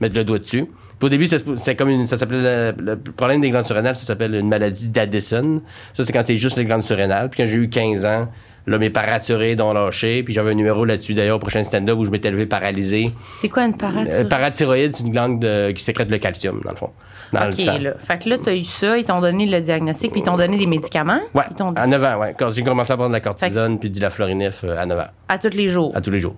[0.00, 0.66] mettre le doigt dessus.
[0.98, 4.04] Puis au début, c'est comme une, ça s'appelait le, le problème des glandes surrénales, ça
[4.04, 5.62] s'appelle une maladie d'Addison.
[5.92, 7.30] Ça, c'est quand c'est juste les glandes surrénales.
[7.30, 8.26] Puis quand j'ai eu 15 ans,
[8.66, 10.24] là, mes parathyrées ont lâché.
[10.24, 13.10] Puis j'avais un numéro là-dessus, d'ailleurs, au prochain stand-up où je m'étais levé paralysé.
[13.36, 14.28] C'est quoi une Euh, parathyroïde?
[14.28, 16.90] parathyroïde, c'est une glande de- qui sécrète le calcium, dans le fond.
[17.32, 17.78] Dans le OK, sang.
[17.78, 17.90] là.
[17.98, 20.56] Fait que là, t'as eu ça, ils t'ont donné le diagnostic, puis ils t'ont donné
[20.58, 21.20] des médicaments.
[21.34, 22.34] Dit à 9 ans, ouais.
[22.38, 25.06] Quand j'ai commencé à prendre de la cortisone puis du laflorinef euh, à 9 ans,
[25.28, 25.92] à tous les jours.
[25.94, 26.34] à tous les jours.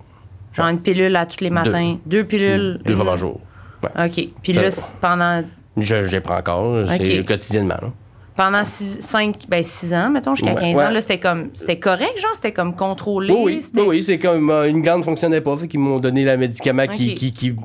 [0.53, 1.97] Genre une pilule à tous les matins.
[2.05, 2.79] Deux, pilules.
[2.85, 3.39] Deux fois par jour.
[3.83, 4.05] Ouais.
[4.07, 4.27] OK.
[4.43, 5.43] Puis là, pendant,
[5.77, 7.77] Je, je les prends encore, c'est quotidiennement.
[7.81, 7.87] là.
[8.35, 10.85] Pendant six, cinq, ben six ans, mettons, jusqu'à Ouais, 15 ouais.
[10.85, 13.33] ans, là, c'était comme, c'était correct, genre, c'était comme contrôlé.
[13.33, 16.87] Oui, oui, c'est comme euh, une glande fonctionnait pas, fait qu'ils m'ont donné le médicament
[16.87, 17.55] qui, qui, qui,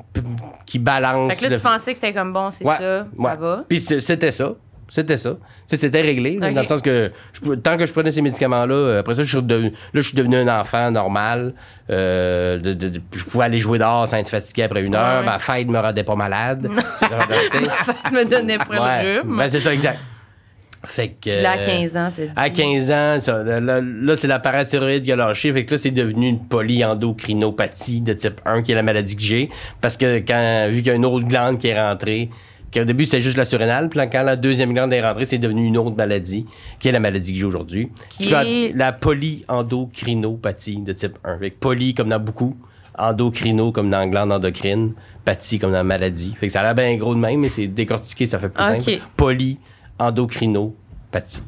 [0.65, 1.33] qui balance.
[1.33, 3.29] Fait que là, tu pensais que c'était comme bon, c'est Ouais, ça, ouais.
[3.29, 3.63] ça va.
[3.67, 4.53] Puis c'était ça.
[4.89, 5.35] C'était ça.
[5.67, 9.15] C'était réglé, dans le sens que je tant que je prenais ces médicaments-là, euh, après
[9.15, 11.53] ça, je suis devenu, là, je suis devenu un enfant normal.
[11.89, 15.19] Euh, de- de- de- je pouvais aller jouer dehors sans être fatigué après une heure.
[15.19, 15.25] Ouais.
[15.25, 16.69] Ma fête me rendait pas malade.
[17.01, 17.59] Sais,
[18.05, 19.37] Je me donnais pas le rhume.
[19.37, 19.99] Ben, c'est ça, exact.
[20.85, 21.31] Fait que.
[21.31, 22.31] Puis là, à euh, 15 ans, t'as dit.
[22.35, 23.81] à 15 ans, ça, là,
[24.17, 25.51] c'est la parathyroïde qui a lâché.
[25.51, 29.21] Fait que là, c'est devenu une polyendocrinopathie de type 1, qui est la maladie que
[29.21, 29.49] j'ai.
[29.81, 32.29] Parce que quand, vu qu'il y a une autre glande qui est rentrée,
[32.73, 35.37] qu'au début, c'est juste la surrénale, puis là, quand la deuxième glande est rentrée, c'est
[35.37, 36.45] devenu une autre maladie,
[36.79, 37.89] qui est la maladie que j'ai aujourd'hui.
[38.09, 41.37] Qui est- la polyendocrinopathie de type 1.
[41.39, 42.55] Fait que poly comme dans beaucoup,
[42.97, 46.35] endocrino comme dans glande endocrine, pathie comme dans maladie.
[46.39, 48.63] Fait que ça a l'air bien gros de même, mais c'est décortiqué, ça fait plus
[48.63, 48.81] Ok.
[48.81, 49.01] simple.
[49.15, 49.57] Poly
[49.99, 51.41] endocrinopathie.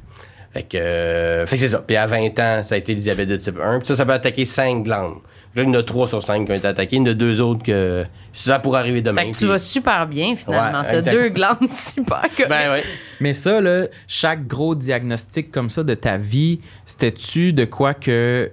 [0.54, 1.80] Fait que, euh, fait que c'est ça.
[1.86, 3.80] Puis à 20 ans, ça a été le diabète de type 1.
[3.80, 5.18] Puis ça, ça peut attaquer 5 glandes.
[5.56, 6.96] Là, il y en a 3 sur 5 qui ont été attaquées.
[6.96, 9.22] Il y en a 2 autres que ça pourrait arriver demain.
[9.22, 10.82] Fait que tu Puis- vas super bien, finalement.
[10.82, 12.50] Ouais, T'as deux glandes super correctes.
[12.50, 12.84] Ben ouais.
[13.20, 18.52] Mais ça, là, chaque gros diagnostic comme ça de ta vie, c'était-tu de quoi que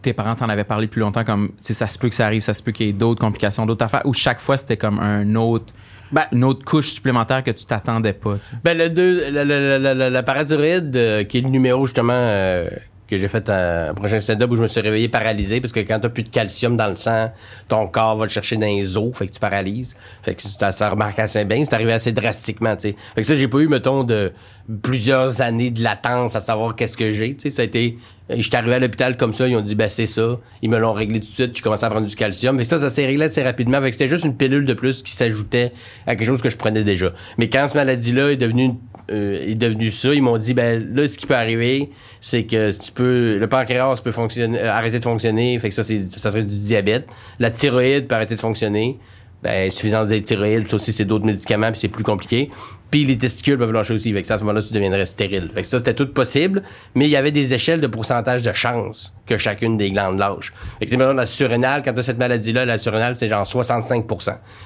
[0.00, 2.54] tes parents t'en avaient parlé plus longtemps, comme, ça se peut que ça arrive, ça
[2.54, 5.34] se peut qu'il y ait d'autres complications, d'autres affaires, ou chaque fois c'était comme un
[5.34, 5.72] autre,
[6.12, 8.54] Ben- une autre couche supplémentaire que tu t'attendais pas, tu?
[8.62, 12.68] Ben, le deux, la, la, la, la, qui est le numéro justement euh,
[13.12, 16.00] que j'ai fait un prochain stand-up où je me suis réveillé paralysé parce que quand
[16.00, 17.30] t'as plus de calcium dans le sang,
[17.68, 19.94] ton corps va le chercher dans les os, fait que tu paralyses.
[20.22, 21.62] Fait que ça, ça remarque assez bien.
[21.64, 22.96] C'est arrivé assez drastiquement, tu sais.
[23.14, 24.32] Fait que ça, j'ai pas eu, mettons, de
[24.82, 27.50] plusieurs années de latence à savoir qu'est-ce que j'ai, tu sais.
[27.50, 27.98] Ça a été,
[28.30, 30.38] je suis arrivé à l'hôpital comme ça, ils ont dit, ben, c'est ça.
[30.62, 32.56] Ils me l'ont réglé tout de suite, j'ai commencé à prendre du calcium.
[32.56, 33.80] Fait que ça, ça s'est réglé assez rapidement.
[33.80, 35.72] Fait que c'était juste une pilule de plus qui s'ajoutait
[36.06, 37.12] à quelque chose que je prenais déjà.
[37.38, 38.70] Mais quand cette maladie-là est devenue,
[39.10, 42.70] euh, est devenue ça, ils m'ont dit, ben, là, ce qui peut arriver, c'est que
[42.72, 45.58] si tu peux, le pancréas peut euh, arrêter de fonctionner.
[45.58, 47.08] Fait que ça, c'est, ça serait du diabète.
[47.38, 48.98] La thyroïde peut arrêter de fonctionner.
[49.42, 52.48] Ben, insuffisance des thyroïdes, ça aussi, c'est d'autres médicaments, puis c'est plus compliqué.
[52.92, 54.12] Puis les testicules peuvent lâcher aussi.
[54.12, 55.50] Fait ça, à ce moment-là, tu deviendrais stérile.
[55.62, 56.62] Ça, c'était tout possible,
[56.94, 60.52] mais il y avait des échelles de pourcentage de chance que chacune des glandes lâche.
[60.78, 64.04] Fait mettons, la surrénale, quand tu as cette maladie-là, la surrénale, c'est genre 65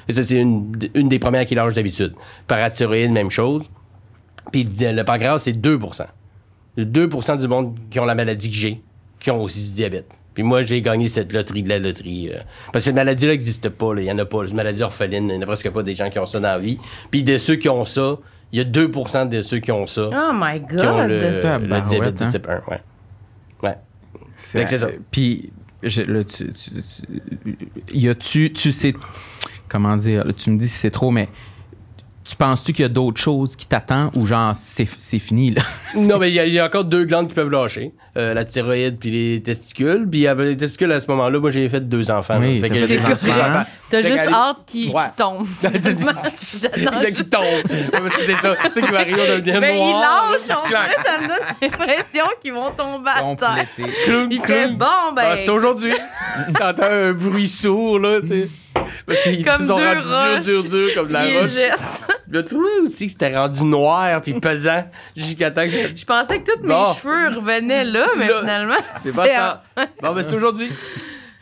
[0.09, 2.15] Et ça, c'est une, une des premières qui lâche d'habitude.
[2.49, 3.63] Parathyroïde, même chose.
[4.51, 5.79] Puis le pancréas, c'est 2
[6.77, 8.83] Le 2% du monde qui ont la maladie que j'ai,
[9.21, 10.09] qui ont aussi du diabète.
[10.37, 12.29] Puis moi, j'ai gagné cette loterie de la loterie.
[12.33, 12.37] euh,
[12.73, 13.93] parce que cette maladie-là n'existe pas.
[13.97, 14.41] Il n'y en a pas.
[14.45, 15.25] C'est une maladie orpheline.
[15.31, 16.79] Il n'y en a presque pas des gens qui ont ça dans la vie.
[17.11, 18.19] Puis de ceux qui ont ça,
[18.53, 21.09] il y a 2% de ceux qui ont ça Oh my qui ont God!
[21.09, 21.19] le,
[21.67, 22.29] le diabète de hein.
[22.29, 22.61] type 1.
[22.71, 22.81] Ouais.
[23.63, 23.75] Ouais.
[24.37, 24.89] C'est ça.
[25.11, 25.51] Puis,
[25.83, 28.95] je- là, tu, tu, tu- y a-tu, tu sais,
[29.69, 31.29] comment dire, là, tu me dis si c'est trop, mais
[32.29, 35.63] tu penses-tu qu'il y a d'autres choses qui t'attendent ou genre c'est, c'est fini, là?
[35.97, 37.93] Non, mais il y, a- il y a encore deux glandes qui peuvent lâcher.
[38.17, 40.07] Euh, la thyroïde puis les testicules.
[40.11, 42.39] Puis avec les testicules, à ce moment-là, moi, j'ai fait deux enfants.
[42.41, 42.61] Oui.
[42.61, 43.65] Fait t'as que fait j'ai- des enfants.
[43.91, 45.03] T'as Fait juste qu'elle- hâte qu'il Ouais.
[45.05, 45.47] qu'il tombe.
[46.61, 47.43] J'attends Fait qu'il tombe.
[47.45, 48.57] Ouais, parce que c'est ça.
[48.57, 50.33] Tu sais qu'il va arriver, on va devenir Mais il noir.
[50.33, 53.67] lâche, en plus, ça me donne l'impression qu'ils vont tomber à terre.
[53.77, 55.23] Fait bon, Ah, ben.
[55.37, 55.93] c'est aujourd'hui.
[56.59, 58.49] T'entends un bruit sourd, là, tu sais.
[59.07, 60.45] Parce qu'ils Comme rendus roches.
[60.45, 61.53] dur, dur, dur, comme de la roche.
[62.31, 64.85] Là, tu vois aussi que c'était rendu noir puis pesant
[65.17, 69.15] jusqu'à temps que Je pensais que tous mes cheveux revenaient là, mais Là, finalement, C'est
[69.15, 69.65] pas ça.
[70.03, 70.69] Bon, ben, c'est aujourd'hui.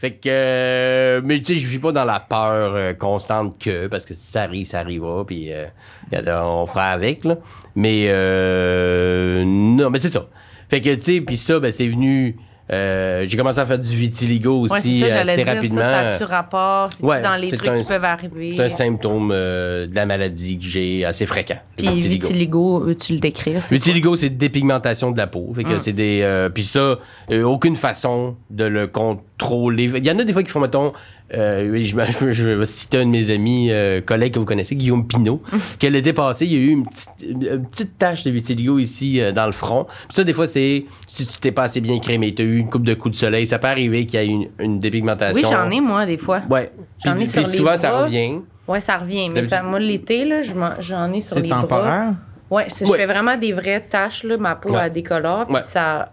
[0.01, 3.87] Fait que, euh, mais tu sais, je vis pas dans la peur euh, constante que,
[3.87, 5.65] parce que si ça arrive, ça arrivera, puis euh,
[6.13, 7.37] on fera avec, là.
[7.75, 10.27] Mais, euh, non, mais c'est ça.
[10.69, 12.37] Fait que, tu sais, puis ça, ben, c'est venu,
[12.73, 15.47] euh, j'ai commencé à faire du vitiligo aussi Ouais, ça, assez dire.
[15.47, 15.81] rapidement.
[15.83, 16.91] Ça, ça a-tu rapport?
[16.93, 18.55] C'est-tu Ouais, dans les trucs un- qui peuvent arriver?
[18.57, 21.59] c'est un symptôme euh, de la maladie que j'ai assez fréquent.
[21.77, 23.61] Puis vitiligo, veux-tu le décrire?
[23.71, 25.53] Vitiligo, c'est dépigmentation de la peau.
[25.55, 25.81] Fait que Mm.
[25.81, 26.21] c'est des.
[26.23, 26.99] euh, Puis ça,
[27.45, 29.91] aucune façon de le contrôler.
[29.97, 30.93] Il y en a des fois qui font, mettons.
[31.37, 34.45] Euh, oui, je, je, je vais citer un de mes amis, euh, collègues que vous
[34.45, 35.43] connaissez, Guillaume Pinault,
[35.81, 39.21] que l'été passé, il y a eu une petite, une petite tache de vitiligo ici
[39.21, 39.85] euh, dans le front.
[39.85, 42.59] Puis ça, des fois, c'est si tu t'es pas assez bien crémé, tu as eu
[42.59, 45.49] une coupe de coups de soleil, ça peut arriver qu'il y ait une, une dépigmentation.
[45.49, 46.43] Oui, j'en ai, moi, des fois.
[46.51, 46.71] Ouais.
[47.05, 48.41] J'en Puis, ai sur puis les souvent, ça revient.
[48.67, 49.29] Ouais, ça revient.
[49.29, 50.41] Mais ça, moi, l'été, là,
[50.81, 51.61] j'en ai sur C'est les bras.
[51.63, 52.15] temporaire?
[52.51, 52.93] Ouais, c'est- Ouais.
[52.93, 54.81] je fais vraiment des vraies taches, là, ma peau Ouais.
[54.81, 55.63] a décolore, puis Ouais.
[55.63, 56.13] ça,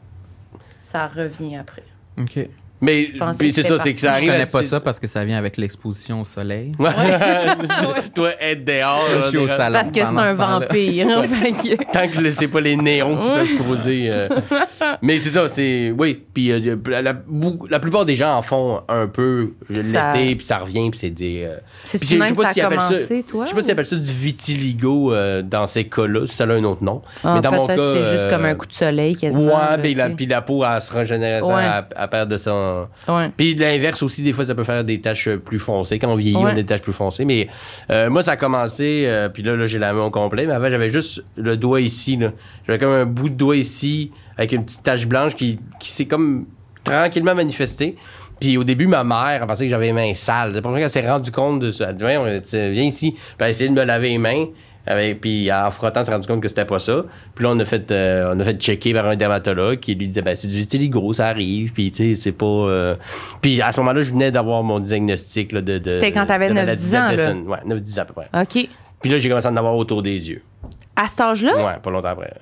[0.79, 1.83] ça revient après.
[2.19, 2.39] OK.
[2.81, 4.31] Mais puis c'est ça, c'est que ça Je arrive.
[4.31, 6.71] connais à- pas ça parce que ça vient avec l'exposition au soleil.
[6.79, 6.89] Ouais.
[8.15, 9.07] Toi, être dehors.
[9.21, 9.73] Je suis au salon.
[9.73, 11.07] Parce que c'est un ce vampire.
[11.07, 11.23] hein,
[11.93, 14.07] Tant que c'est pas les néons qui peuvent se poser.
[14.09, 14.27] euh.
[15.01, 15.93] Mais c'est ça, c'est.
[15.97, 16.23] Oui.
[16.33, 20.35] Puis euh, la, la- beaucoup- la plupart des gens en font un peu Ça- l'été,
[20.35, 21.43] puis ça revient, puis c'est des.
[21.45, 23.45] euh, puis je- je sais que pas ça a s'ils appellent commencé, toi?
[23.45, 25.13] Je sais pas s'ils appellent ça du vitiligo
[25.43, 27.01] dans ces cas-là, si ça a un autre nom.
[27.23, 27.75] Ah, mais dans mon cas.
[27.77, 29.45] c'est juste comme un coup de soleil quasiment.
[29.47, 31.43] Ouais, la, puis la peau, elle se régénère
[31.95, 32.70] à perdre de son,
[33.07, 33.17] en.
[33.17, 33.31] Ouais.
[33.35, 35.99] Puis l'inverse aussi, des fois, ça peut faire des taches euh, plus foncées.
[35.99, 37.25] Quand on vieillit, on a des taches plus foncées.
[37.25, 37.47] Mais
[37.89, 40.45] euh, moi, ça a commencé, euh, puis là, là j'ai la main au complet.
[40.45, 42.19] Mais avant, j'avais juste le doigt ici.
[42.67, 46.05] J'avais comme un bout de doigt ici, avec une petite tache blanche qui, qui s'est
[46.05, 46.45] comme
[46.83, 47.95] tranquillement manifestée.
[48.39, 50.51] Puis au début, ma mère, elle pensait que j'avais les mains sales.
[50.55, 51.89] C'est pour ça qu'elle s'est rendue compte de ça.
[51.91, 53.11] Elle dit, sais, viens ici.
[53.11, 54.45] Puis elle a essayé de me laver les mains.
[54.87, 57.03] Avec, puis en frottant, elle s'est rendu compte que c'était pas ça.
[57.35, 60.07] Puis là, on a fait, euh, on a fait checker par un dermatologue qui lui
[60.07, 61.71] disait, ben, c'est du vitiligo, ça arrive.
[61.73, 62.45] Puis tu sais, c'est pas.
[62.45, 62.95] euh,
[63.41, 65.89] Puis à ce moment-là, je venais d'avoir mon diagnostic là, de, de.
[65.91, 67.33] C'était quand t'avais de 9-10 maladie ans, là?
[67.33, 68.29] Ouais, 9-10 ans à peu près.
[68.41, 68.69] OK.
[69.01, 70.41] Puis là, j'ai commencé à en avoir autour des yeux.
[70.95, 71.55] À cet âge-là?
[71.55, 72.33] Ouais, pas longtemps après.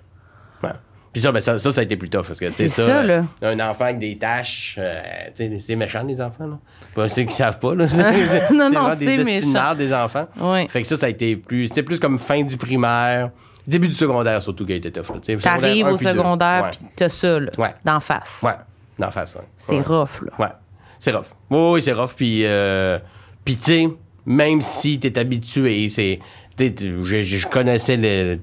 [0.64, 0.70] Ouais.
[1.12, 2.86] Puis ça, ben, ça, ça, ça a été plus tough parce que C'est ça.
[2.86, 3.04] ça, euh,
[3.42, 3.50] là.
[3.50, 5.02] un enfant avec des taches, euh,
[5.36, 6.60] tu sais, c'est méchant, les enfants, là.
[6.94, 7.88] Pas ceux qui savent pas, là.
[8.54, 9.74] Non, non, c'est des méchant.
[9.76, 10.28] des enfants.
[10.40, 10.68] Ouais.
[10.68, 11.68] Fait que ça, ça a été plus.
[11.68, 13.32] C'était plus comme fin du primaire,
[13.68, 15.36] début du secondaire, surtout, qui a été tough, là.
[15.42, 17.74] T'arrives au secondaire, puis t'as ça, là, Ouais.
[17.84, 18.42] d'en face.
[18.44, 18.54] Ouais,
[19.00, 19.42] d'en face, ouais.
[19.58, 19.82] C'est Ouais.
[19.82, 20.32] rough, là.
[20.38, 20.52] Ouais,
[21.00, 21.26] c'est rough.
[21.50, 22.14] Oui, oui, c'est rough.
[22.16, 23.00] Puis, euh,
[23.44, 23.88] puis tu sais,
[24.28, 26.20] même si t'es habitué, c'est.
[26.56, 28.40] tu sais, Je, je, je connaissais le.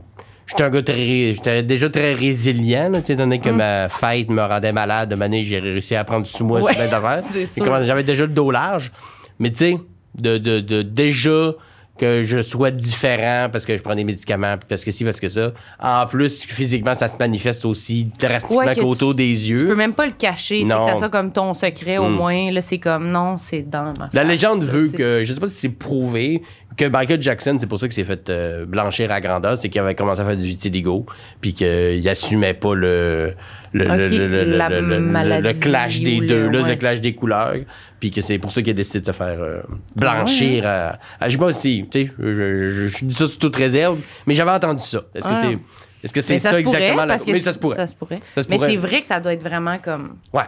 [0.47, 1.35] J'étais un gars très.
[1.35, 5.09] J'étais déjà très résilient, là, donné que ma fête me rendait malade.
[5.11, 6.63] De manière, j'ai réussi à prendre sous moi Mm.
[6.65, 7.85] Ouais, sur plein d'affaires.
[7.85, 8.93] J'avais déjà le dos large.
[9.39, 9.77] Mais tu sais,
[10.19, 11.53] de, de, de déjà
[11.99, 15.29] que je sois différent parce que je prends des médicaments, parce que ci, parce que
[15.29, 15.53] ça.
[15.81, 19.67] En plus, physiquement, ça se manifeste aussi drastiquement Ouais, qu'autour tu- des Tu yeux.
[19.69, 20.79] peux même pas le cacher, tu Non.
[20.81, 22.13] que ça soit comme ton secret au Mm.
[22.15, 22.51] moins.
[22.53, 25.47] Là, c'est comme, non, c'est dans ma La légende là, veut que, je sais pas
[25.49, 26.43] si c'est prouvé,
[26.77, 29.81] que Michael Jackson, c'est pour ça qu'il s'est fait euh, blanchir à grandeur, c'est qu'il
[29.81, 31.07] avait commencé à faire du vitiligo,
[31.41, 33.35] puis qu'il assumait pas le
[33.73, 36.71] le, le- le- le- clash des deux, là, ouais.
[36.71, 37.57] le clash des couleurs,
[38.01, 39.61] puis que c'est pour ça qu'il a décidé de se faire euh,
[39.95, 40.65] blanchir.
[40.67, 43.29] Ah à- à- je sais pas si, tu sais, je, je, je- je dis ça
[43.29, 45.03] sous toute réserve, mais j'avais entendu ça.
[45.15, 45.43] Est-ce que Ah.
[45.43, 45.59] c'est
[46.05, 47.77] est-ce que c'est ça, exactement la- que Mais ça se pourrait.
[47.77, 48.21] Ça se pourrait.
[48.37, 50.43] Ça se Mais c'est vrai que ça doit être vraiment comme Ouais.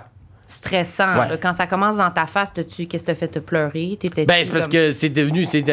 [0.47, 1.19] stressant.
[1.19, 1.29] Ouais.
[1.31, 1.37] là.
[1.37, 3.97] Quand ça commence dans ta face, qu'est-ce que t'as fait te pleurer?
[4.01, 5.69] T'étais Ben, c'est parce que c'est devenu, c'est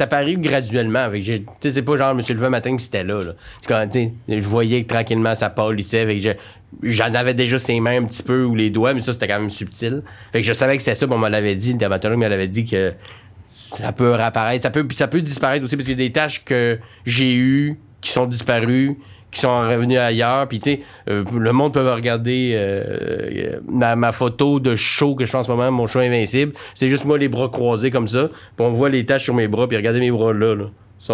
[0.00, 1.00] apparu graduellement.
[1.00, 1.22] Avec,
[1.60, 3.32] c'est pas genre, je me suis levé un matin puis c'était là, là.
[3.60, 6.00] C'est quand, tu sais, je voyais que tranquillement ça pâlissait.
[6.00, 6.20] Avec,
[6.82, 9.40] j'en avais déjà ses mains un petit peu ou les doigts, mais ça, c'était quand
[9.40, 10.02] même subtil.
[10.32, 12.28] Fait que je savais que c'était ça, puis on me l'avait dit, le dermatologue me
[12.28, 12.92] l'avait dit que
[13.76, 16.12] ça peut réapparaître, ça peut, puis ça peut disparaître aussi parce qu'il y a des
[16.12, 18.96] tâches que j'ai eues qui sont disparues,
[19.30, 20.48] qui sont revenues ailleurs.
[20.48, 22.82] Puis tu sais, euh, le monde peut regarder euh,
[23.54, 26.52] euh, ma, ma photo de show que je fais en ce moment, mon show invincible.
[26.74, 29.46] C'est juste moi les bras croisés comme ça, puis on voit les taches sur mes
[29.46, 30.54] bras, puis regardez mes bras là.
[30.56, 30.64] là.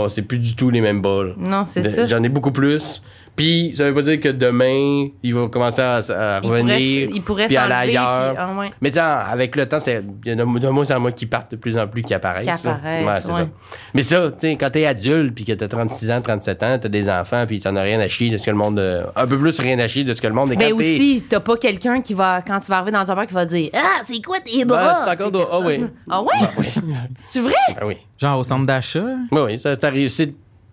[0.09, 1.25] C'est plus du tout les mêmes bras.
[1.25, 1.33] là.
[1.37, 2.07] Non, c'est De- ça.
[2.07, 3.03] J'en ai beaucoup plus.
[3.37, 6.01] Puis ça veut pas dire que demain il va commencer à, à
[6.39, 8.33] Il pourrait, revenir, il pourrait puis aller ailleurs.
[8.35, 8.67] puis- ah, ouais.
[8.81, 11.13] Mais tu sais, avec le temps, c'est il y en a de moins en moins
[11.13, 12.45] qui partent de plus en plus qui apparaissent.
[12.45, 13.35] Qui apparaissent, c'est ouais.
[13.41, 13.49] ça.
[13.93, 16.89] Mais ça, tu sais, quand t'es adulte puis que t'as 36 ans, 37 ans, t'as
[16.89, 18.79] des enfants puis t'en as rien à chier de ce que le monde...
[18.79, 20.53] euh, un peu plus rien à chier de ce que le monde...
[20.53, 23.15] est Mais quand aussi, t'as pas quelqu'un qui va, quand tu vas arriver dans un
[23.15, 25.05] bar, qui va dire Ah, c'est quoi tes bras?
[25.05, 25.85] Ben, c'est encore de- ah oui.
[26.11, 26.29] Ah ouais?
[26.41, 26.67] Ah oui.
[27.19, 27.55] C'est vrai?
[27.77, 27.97] Ah oui.
[28.19, 29.05] Genre au centre d'achat?
[29.31, 30.09] Oui, oui, ça t'arrive...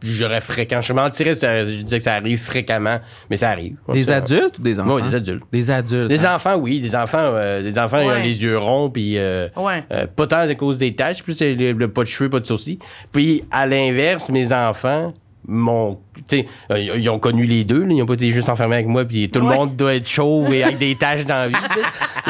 [0.03, 0.81] J'aurais fréquent.
[0.81, 3.77] Je mentirais si je disais que ça arrive fréquemment, mais ça arrive.
[3.91, 4.95] Des Ça- adultes ou des enfants?
[4.95, 5.43] Oui, des adultes.
[5.51, 6.09] Des adultes.
[6.09, 6.35] Des hein?
[6.35, 6.79] enfants, oui.
[6.81, 9.83] Des enfants, euh, des enfants ils ont les yeux ronds, puis euh, Ouais.
[9.91, 12.39] euh, pas tant à cause des taches, plus c'est le, le pas de cheveux, pas
[12.41, 12.79] de sourcils.
[13.13, 15.13] Puis à l'inverse, mes enfants
[15.47, 17.83] m'ont, tu sais, euh, ils ont connu les deux.
[17.83, 17.93] là.
[17.93, 19.55] Ils ont pas été juste enfermés avec moi, puis tout le Ouais.
[19.55, 21.55] monde doit être chauve et avec des taches dans la vie.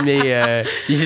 [0.03, 0.63] Mais euh,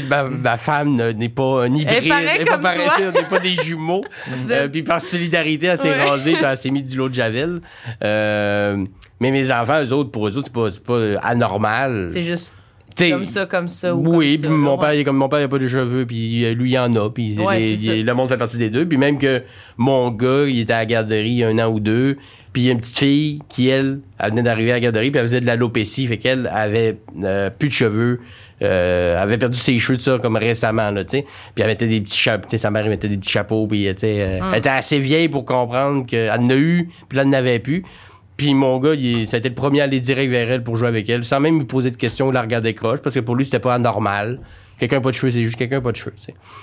[0.09, 3.55] ma, ma femme ne- n'est pas un hybride, n'est pas pareille, on n'est pas des
[3.55, 4.05] jumeaux.
[4.49, 6.03] Euh, puis par solidarité, elle s'est Ouais.
[6.09, 7.61] rasée, puis elle s'est mis du lot de javel.
[8.03, 8.85] Euh,
[9.19, 12.07] mais mes enfants, eux autres, pour eux autres, c'est pas, c'est pas anormal.
[12.11, 12.53] C'est juste
[13.12, 13.95] comme ça, comme ça.
[13.95, 14.97] Ou oui, comme ça, puis mon là, père, ouais.
[14.97, 16.93] il est comme mon père, il a pas de cheveux, puis euh, lui, il en
[16.95, 18.03] a, puis Ouais, les- c'est il- ça.
[18.03, 18.86] le monde fait partie des deux.
[18.88, 19.43] Puis même que
[19.77, 22.17] mon gars, il était à la garderie il y a un an ou deux,
[22.53, 25.12] puis il y a une petite fille qui, elle, elle venait d'arriver à la garderie,
[25.12, 28.19] puis elle faisait de l'alopécie, fait qu'elle avait euh, plus de cheveux,
[28.63, 31.25] euh, avait perdu ses cheveux, tout ça, comme récemment, là, tu sais.
[31.53, 33.67] Puis elle mettait des petits chapeaux, tu sais, sa mère, elle mettait des petits chapeaux,
[33.67, 34.49] puis elle était, euh, Mm.
[34.53, 37.83] elle était assez vieille pour comprendre qu'elle en a eu, puis là, elle n'avait plus.
[38.38, 40.76] Puis mon gars, il, ça a été le premier à aller direct vers elle pour
[40.76, 43.19] jouer avec elle, sans même lui poser de questions ou la regarder croche, parce que
[43.19, 44.39] pour lui, c'était pas anormal.
[44.80, 46.13] Quelqu'un pas de cheveux, c'est juste quelqu'un pas de cheveux.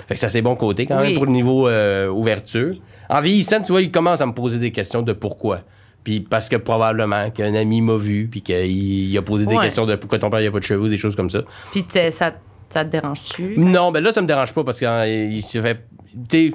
[0.07, 1.09] Fait que ça, c'est bon côté quand Oui.
[1.09, 2.77] même pour le niveau euh, ouverture.
[3.09, 5.63] En vieillissant, tu vois, il commence à me poser des questions de pourquoi.
[6.05, 9.85] Puis parce que probablement qu'un ami m'a vu, puis qu'il il a posé des questions
[9.87, 11.43] de pourquoi ton père il a pas de cheveux, des choses comme ça.
[11.73, 12.33] Puis ça,
[12.69, 13.55] ça te dérange-tu?
[13.57, 15.79] Non, ben là, ça me dérange pas parce qu'il se fait.
[16.29, 16.53] Tu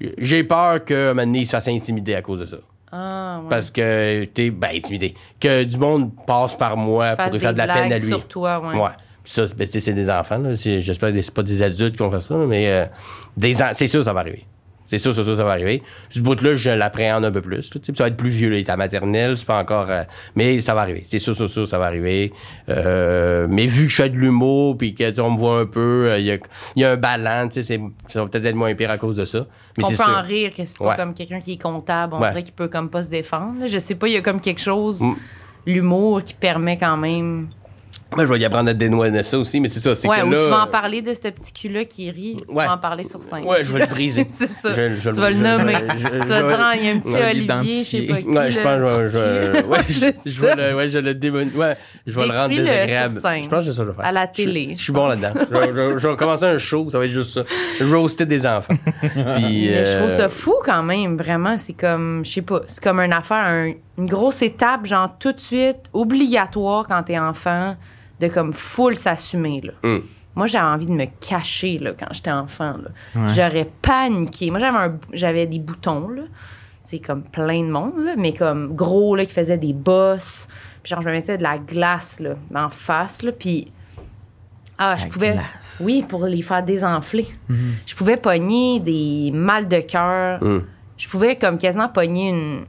[0.00, 2.56] sais, j'ai peur qu'à un moment donné, il se fasse intimider à cause de ça.
[2.98, 3.48] Ah, ouais.
[3.50, 5.14] Parce que t'es ben intimidé.
[5.38, 8.08] Que du monde passe par moi Fasse pour lui faire de la peine à lui.
[8.08, 8.74] sur toi, ouais.
[8.80, 8.88] Ouais.
[9.24, 10.40] Ça, c'est- ben, c'est des enfants.
[10.54, 12.86] J'espère que c'est pas des adultes qui vont faire ça, mais euh,
[13.74, 14.46] c'est sûr ça va arriver.
[14.86, 15.82] C'est sûr, c'est sûr, ça va arriver.
[16.10, 17.74] Ce bout-là, je l'appréhende un peu plus.
[17.74, 19.86] là, ça va être plus vieux, là, il est à maternelle, c'est pas encore...
[19.90, 20.02] euh,
[20.36, 21.02] mais ça va arriver.
[21.04, 22.32] C'est sûr, sûr, sûr, ça va arriver.
[22.68, 25.60] Euh, mais vu que je fais de l'humour, puis que tu sais, on me voit
[25.60, 26.38] un peu, euh, il y, a,
[26.76, 28.98] il y a un ballon, tu sais, c'est- ça va peut-être être moins pire à
[28.98, 29.46] cause de ça.
[29.78, 30.08] Mais on peut sûr.
[30.08, 30.96] en rire que c'est pas Ouais.
[30.96, 32.14] comme quelqu'un qui est comptable.
[32.14, 32.28] On Ouais.
[32.30, 33.60] dirait qu'il peut comme pas se défendre.
[33.60, 33.66] là.
[33.66, 35.14] Je sais pas, il y a comme quelque chose, Mm.
[35.66, 37.48] l'humour, qui permet quand même.
[38.14, 39.96] Moi, je vais y apprendre à dénouer ça aussi, mais c'est ça.
[39.96, 42.42] C'est Ouais, que ou là, tu vas en parler de ce petit cul-là qui rit.
[42.48, 43.44] Tu vas en parler sur scène.
[43.44, 44.24] Ouais, je vais le briser.
[44.30, 44.72] c'est ça.
[44.72, 45.74] Je- je- tu vas le je- nommer.
[45.74, 47.14] je- je- tu je vas dire, ah, il y a un petit
[47.60, 48.28] Olivier, je sais pas qui.
[48.28, 49.92] Ouais, je pense que je vais- je,
[50.26, 53.12] je, je le, ouais, je le démon, ouais, je vais le rendre désagréable.
[53.14, 53.42] sur scène.
[53.44, 54.06] Je pense que c'est ça que je vais faire.
[54.06, 55.32] À la Je- télé, Je, je suis bon là-dedans.
[55.50, 55.56] Je,
[55.92, 57.42] je- je vais commencer un show, ça va être juste ça.
[57.84, 58.74] Roaster des enfants.
[59.00, 61.58] Puis, je trouve euh, ça fou quand même, vraiment.
[61.58, 65.32] C'est comme, je sais pas, c'est comme une affaire, un- une grosse étape, genre tout
[65.32, 67.74] de suite, obligatoire quand t'es enfant,
[68.20, 69.72] de comme full s'assumer, là.
[69.84, 70.02] Hum.
[70.34, 72.90] Moi, j'avais envie de me cacher, là, quand j'étais enfant, là.
[73.14, 73.28] Ouais.
[73.34, 74.50] J'aurais paniqué.
[74.50, 76.22] Moi, j'avais, un- j'avais des boutons, là.
[76.84, 80.46] C'est comme plein de monde, là, mais comme gros, là, qui faisaient des bosses.
[80.82, 83.72] Puis genre, je me mettais de la glace, là, en face, là, puis...
[84.78, 85.32] Ah, je La pouvais...
[85.32, 85.80] glace.
[85.82, 87.26] Oui, pour les faire désenfler.
[87.86, 90.42] Je pouvais pogner des mal de cœur.
[90.42, 90.66] hum.
[90.98, 92.64] Je pouvais comme quasiment pogner une,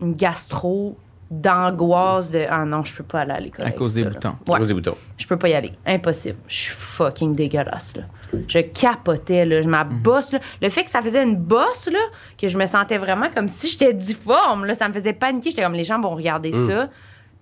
[0.00, 0.98] une gastro
[1.40, 3.64] d'angoisse de ah non, je peux pas aller à l'école.
[3.64, 4.34] À avec cause des ça, boutons.
[4.48, 4.96] Ouais, Cause des boutons.
[5.18, 5.70] je peux pas y aller.
[5.86, 6.38] Impossible.
[6.48, 8.02] Je suis fucking dégueulasse là.
[8.48, 12.00] Je capotais là, ma bosse là, le fait que ça faisait une bosse là
[12.36, 15.62] que je me sentais vraiment comme si j'étais difforme là, ça me faisait paniquer, j'étais
[15.62, 16.66] comme les gens vont regarder Mm.
[16.68, 16.88] ça.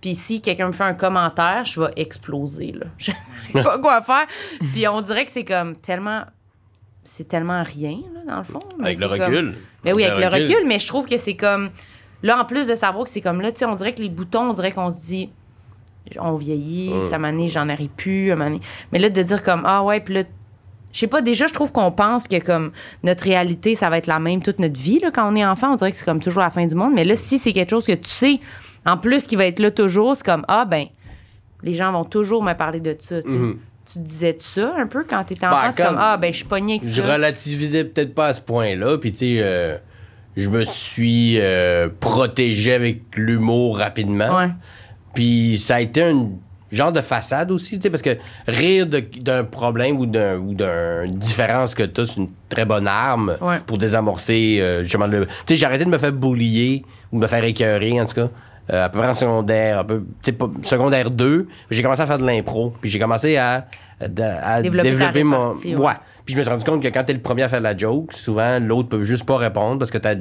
[0.00, 2.86] Puis si quelqu'un me fait un commentaire, je vais exploser là.
[2.98, 4.26] Je sais pas quoi faire.
[4.72, 6.22] Puis on dirait que c'est comme tellement
[7.04, 8.58] c'est tellement rien là dans le fond.
[8.78, 9.54] mais Avec le comme- recul.
[9.84, 11.70] mais oui, avec le recul, mais je trouve que c'est comme.
[12.22, 14.08] Là, en plus de savoir que c'est comme là, tu sais, on dirait que les
[14.08, 15.30] boutons, on dirait qu'on se dit.
[16.18, 18.60] On vieillit, ça m'a j'en aurais plus, à m'année.
[18.92, 20.24] Mais là, de dire comme, ah ouais, puis là,
[20.92, 24.08] je sais pas, déjà, je trouve qu'on pense que comme notre réalité, ça va être
[24.08, 25.72] la même toute notre vie, là, quand on est enfant.
[25.72, 26.92] On dirait que c'est comme toujours la fin du monde.
[26.92, 28.40] Mais là, si c'est quelque chose que tu sais,
[28.84, 30.86] en plus, qui va être là toujours, c'est comme, ah ben,
[31.62, 33.36] les gens vont toujours me parler de ça, tu sais.
[33.36, 33.58] Mhm.
[33.90, 35.70] Tu disais ça un peu quand t'étais Ben, enfant?
[35.70, 37.12] c'est quand- comme, ah ben, je suis pogné avec Je ça.
[37.12, 38.98] relativisais peut-être pas à ce point-là.
[38.98, 39.76] Puis, tu sais, euh,
[40.36, 44.36] je me suis euh, protégé avec l'humour rapidement.
[44.36, 44.48] Ouais.
[45.14, 46.28] Puis ça a été un
[46.70, 48.16] genre de façade aussi, tu sais, parce que
[48.48, 53.36] rire d'un problème ou d'un ou d'une différence que t'as, c'est une très bonne arme
[53.42, 53.58] Ouais.
[53.66, 55.26] pour désamorcer euh, justement le.
[55.26, 58.14] Tu sais, j'ai arrêté de me faire boulier ou de me faire écœurer, en tout
[58.14, 58.28] cas.
[58.72, 62.00] euh, à peu près en secondaire, un peu, tu sais, pas- secondaire 2, j'ai commencé
[62.00, 63.66] à faire de l'impro, puis j'ai commencé à,
[64.00, 64.04] à,
[64.54, 65.50] à Développer mon...
[65.50, 65.92] ouais.
[66.24, 67.76] Puis je me suis rendu compte que quand t'es le premier à faire de la
[67.76, 70.14] joke, souvent, l'autre peut juste pas répondre parce que t'as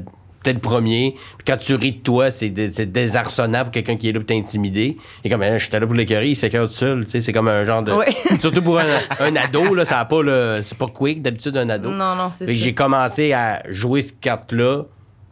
[0.44, 1.14] t'es le premier.
[1.38, 4.20] Puis quand tu ris de toi, c'est dé- c'est désarçonnant pour quelqu'un qui est là
[4.20, 4.98] pour t'intimider.
[5.24, 7.06] Et comme, je j'étais là pour l'écœurer, il s'écœure tout seul.
[7.06, 7.92] Tu sais, c'est comme un genre de...
[7.94, 8.16] Ouais.
[8.42, 8.86] Surtout pour un,
[9.20, 10.62] un ado, là, ça a pas le...
[10.64, 11.92] C'est pas quick, d'habitude, un ado.
[11.92, 12.54] Non, non, c'est ça.
[12.56, 14.86] j'ai commencé à jouer cette carte-là,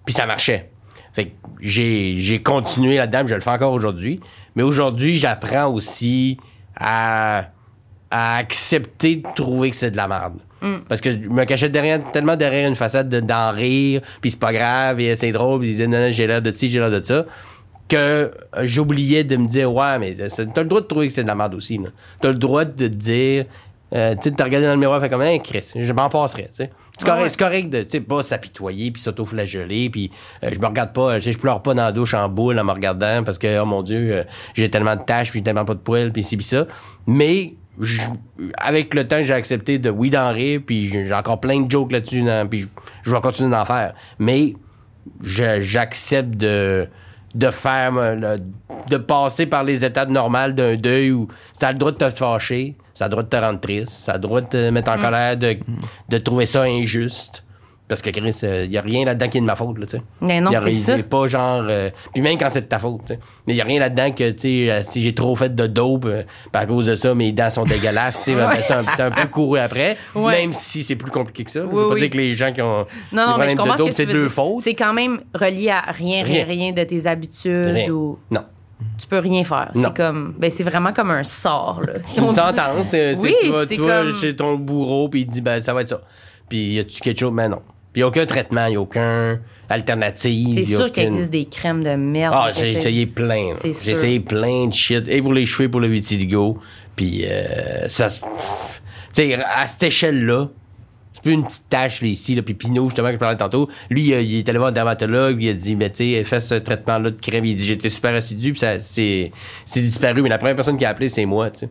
[0.06, 0.70] puis ça marchait.
[1.14, 4.20] Fait que j'ai, j'ai continué là-dedans, je le fais encore aujourd'hui.
[4.56, 6.38] Mais aujourd'hui, j'apprends aussi
[6.76, 7.46] à,
[8.12, 10.38] à accepter de trouver que c'est de la merde.
[10.62, 10.76] Mm.
[10.88, 14.40] Parce que je me cachais derrière, tellement derrière une façade de, d'en rire, puis c'est
[14.40, 17.02] pas grave, et c'est drôle, puis non, non, j'ai l'air de ci, j'ai l'air de
[17.04, 17.26] ça,
[17.88, 18.32] que
[18.64, 21.36] j'oubliais de me dire, ouais, mais t'as le droit de trouver que c'est de la
[21.36, 21.78] merde aussi.
[21.78, 21.90] Là.
[22.22, 23.46] T'as le droit de te dire,
[23.96, 26.10] euh, tu sais, de te regarder dans le miroir, fait comme, hey, Chris, je m'en
[26.10, 26.70] passerais, tu sais.
[27.00, 27.30] C'est correct, Ouais.
[27.30, 30.12] c'est correct de, tu sais, pas s'apitoyer puis s'auto-flageller puis
[30.44, 32.66] euh, je me regarde pas, je, je pleure pas dans la douche en boule en
[32.66, 35.64] me regardant parce que, oh mon Dieu, euh, j'ai tellement de taches puis j'ai tellement
[35.64, 36.68] pas de poils puis ci puis ça.
[37.08, 38.02] Mais, je-
[38.58, 41.92] avec le temps, j'ai accepté de, oui, d'en rire puis j'ai encore plein de jokes
[41.92, 42.68] là-dessus puis je,
[43.04, 43.94] je vais continuer d'en faire.
[44.20, 44.54] Mais,
[45.24, 46.88] j'accepte de
[47.36, 48.38] de faire euh,
[48.90, 51.28] de passer par les étapes normales d'un deuil où
[51.60, 53.92] ça a le droit de te fâcher, ça a le droit de te rendre triste,
[53.92, 55.58] ça a le droit de te mettre en colère, de,
[56.10, 57.44] de trouver ça injuste.
[57.90, 59.98] Parce que Chris, il y a rien là-dedans qui est de ma faute, là, tu
[59.98, 60.04] sais.
[60.22, 60.98] Mais non, c'est ça.
[61.00, 61.64] pas genre.
[61.68, 63.20] euh, puis même quand c'est de ta faute, tu sais.
[63.48, 65.66] Mais il y a rien là-dedans que, tu sais, euh, si j'ai trop fait de
[65.66, 66.22] dope, euh,
[66.52, 68.36] par cause de ça, mes dents sont dégueulasses, tu sais.
[68.36, 68.62] ben, Ouais.
[68.68, 69.98] c'est un, peu couru après.
[70.14, 70.42] Ouais.
[70.42, 71.62] Même si c'est plus compliqué que ça.
[71.62, 73.78] je Oui, veux pas dire que les gens qui ont Non, des mais je problèmes
[73.78, 74.32] de dope, c'est deux dire.
[74.32, 74.62] fautes.
[74.62, 76.72] C'est quand même relié à rien, rien, Rien.
[76.72, 77.90] de tes habitudes Rien.
[77.90, 78.44] ou Non.
[79.00, 79.72] tu peux rien faire.
[79.74, 81.94] C'est comme, ben c'est vraiment comme un sort là.
[82.18, 82.90] Une sentence.
[82.90, 85.60] c'est- Oui, tu vas, c'est tu vas comme- chez ton bourreau, puis il dit, ben,
[85.62, 86.02] ça va être ça.
[86.48, 87.32] Puis, y a-tu quelque chose?
[87.34, 87.62] Ben non.
[87.94, 90.54] Puis, y a aucun traitement, y a aucun alternative.
[90.54, 92.34] C'est a sûr qu'il aucune- existe des crèmes de merde.
[92.38, 93.52] Ah, j'ai essayé plein.
[93.64, 95.08] J'ai essayé plein de shit.
[95.08, 96.58] Et pour les cheveux, pour le vitiligo.
[96.96, 98.20] Puis, euh, ça se.
[98.22, 98.26] Tu
[99.14, 100.50] sais, à cette échelle-là,
[101.14, 102.36] c'est plus une petite tache là, ici.
[102.36, 104.74] Là, puis Pinot, justement, que je parlais tantôt, lui, il, il est allé voir un
[104.74, 107.46] dermatologue, il a dit, mais tu sais, fais ce traitement-là de crème.
[107.46, 109.32] Il dit, j'étais super assidu, puis ça, c'est
[109.76, 110.22] disparu.
[110.22, 111.70] Mais la première personne qui a appelé, c'est moi, tu sais.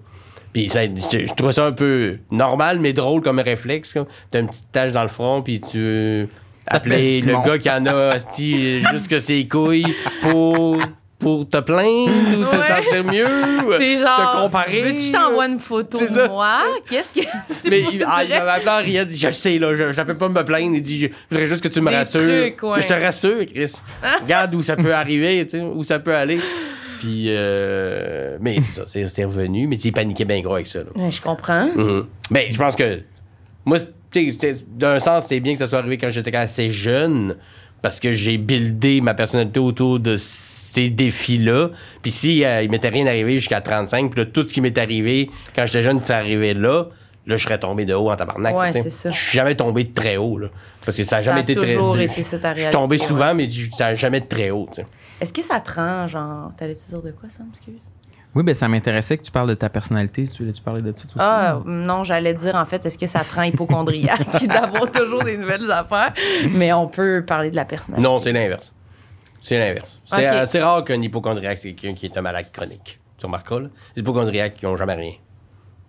[0.53, 3.95] Puis ça, je, je trouve ça un peu normal, mais drôle comme réflexe.
[4.31, 6.27] T'as une petite tache dans le front, puis tu.
[6.67, 8.15] appeler le gars qui en a
[8.93, 10.79] jusque ses couilles pour,
[11.19, 12.69] pour te plaindre ou te Ouais.
[12.69, 13.27] sentir mieux,
[13.79, 14.83] C'est te genre, comparer.
[14.83, 16.63] veux-tu que je t'envoie une photo de moi?
[16.89, 19.75] Qu'est-ce que tu Mais il, ah, il m'avait appelé en riant, dit Je sais, là,
[19.75, 20.75] je, je t'appelle pas me plaindre.
[20.77, 22.21] Il dit Je, je voudrais juste que tu me Des rassures.
[22.21, 22.77] trucs, ouais.
[22.77, 23.73] Que je te rassure, Chris.
[24.23, 26.41] Regarde où ça peut arriver, tu sais, où ça peut aller.
[26.99, 29.67] Puis, euh, mais c'est ça, c'est, c'est revenu.
[29.67, 30.81] Mais tu paniquait bien gros avec ça.
[30.81, 30.87] Là.
[30.95, 31.69] Ouais, je comprends.
[32.31, 33.01] Mais je pense que
[33.65, 33.79] moi,
[34.11, 37.37] tu sais, c'est- d'un sens, c'était bien que ça soit arrivé quand j'étais assez jeune
[37.83, 41.71] parce que j'ai buildé ma personnalité autour de ces défis-là.
[42.03, 44.77] Puis si euh, il m'était rien arrivé jusqu'à 35, puis là, tout ce qui m'est
[44.79, 46.85] arrivé quand j'étais jeune, c'est arrivé là,
[47.27, 48.57] là, je serais tombé de haut en tabarnak.
[48.57, 49.11] Ouais, c'est ça.
[49.11, 50.49] Je suis jamais tombé de très haut, là.
[50.85, 51.95] Parce que ça a Ça jamais été très toujours
[52.57, 54.87] je- suis tombé souvent, mais ça a jamais été très haut, tu sais.
[55.21, 57.91] Est-ce que ça te rend, genre, t'allais-tu dire de quoi, ça, m'excuse?
[58.35, 60.29] Oui, ben ça m'intéressait que tu parles de ta personnalité.
[60.29, 61.15] Tu voulais-tu parler de ça aussi?
[61.19, 65.37] Ah, non, j'allais dire, en fait, est-ce que ça te rend hypochondriaque d'avoir toujours des
[65.39, 66.13] nouvelles affaires?
[66.53, 68.07] Mais on peut parler de la personnalité.
[68.09, 68.73] Non, c'est l'inverse.
[69.41, 69.99] C'est l'inverse.
[70.05, 72.99] C'est euh, rare qu'un hypochondriaque, c'est quelqu'un qui est un malade chronique.
[73.17, 73.69] Tu remarqueras, là?
[73.97, 75.13] Les hypochondriaques qui n'ont jamais rien.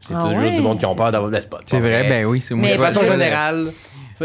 [0.01, 1.11] C'est Ah toujours ouais, du monde qui ont c'est peur ça.
[1.11, 1.57] d'avoir des spots.
[1.65, 2.67] C'est vrai, ben oui, c'est moi.
[2.69, 3.73] Mais De façon le- générale,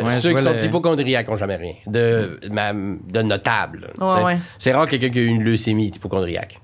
[0.03, 1.75] Ouais, ceux qui sont le- n'ont jamais rien.
[1.87, 3.91] De, de notable.
[4.01, 4.37] Ouais.
[4.59, 6.61] C'est rare quelqu'un qui a eu une leucémie hypochondriaque.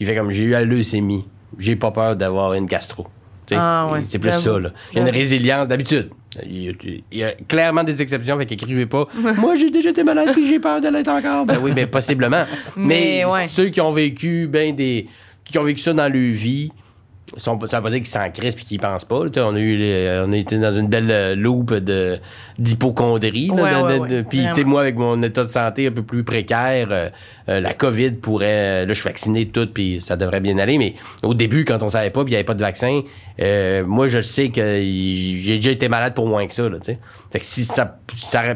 [0.00, 1.24] Il fait comme j'ai eu la leucémie.
[1.58, 3.06] J'ai pas peur d'avoir une gastro.
[3.54, 4.02] Ah, ouais.
[4.08, 4.58] C'est plus ça.
[4.58, 4.70] Là.
[4.92, 6.10] Il y a une résilience d'habitude.
[6.46, 6.72] Il y, a,
[7.12, 9.06] il y a clairement des exceptions, fait qu'écrivez pas.
[9.36, 11.44] Moi, j'ai déjà été malade puis j'ai peur de l'être encore.
[11.44, 12.44] Ben oui, ben possiblement.
[12.76, 13.48] Mais, Mais, ouais.
[13.48, 15.08] ceux qui ont vécu ben des
[15.44, 16.72] qui ont vécu ça dans leur vie,
[17.36, 19.20] ça veut pas dire qu'ils s'en crissent puis qu'ils pensent pas.
[19.36, 22.18] On a eu les- on a été dans une belle euh, loupe de
[22.58, 23.50] d'hypochondrie.
[23.50, 24.70] Ouais, ouais, Puis tu sais, vraiment.
[24.70, 27.08] moi avec mon état de santé un peu plus précaire, euh,
[27.48, 28.86] euh, la COVID pourrait.
[28.86, 30.78] Là, je suis vacciné tout puis ça devrait bien aller.
[30.78, 33.00] Mais au début, quand on savait pas puis il y avait pas de vaccin,
[33.40, 36.68] euh, moi je sais que j'ai déjà été malade pour moins que ça.
[36.68, 37.98] Là, fait que si ça,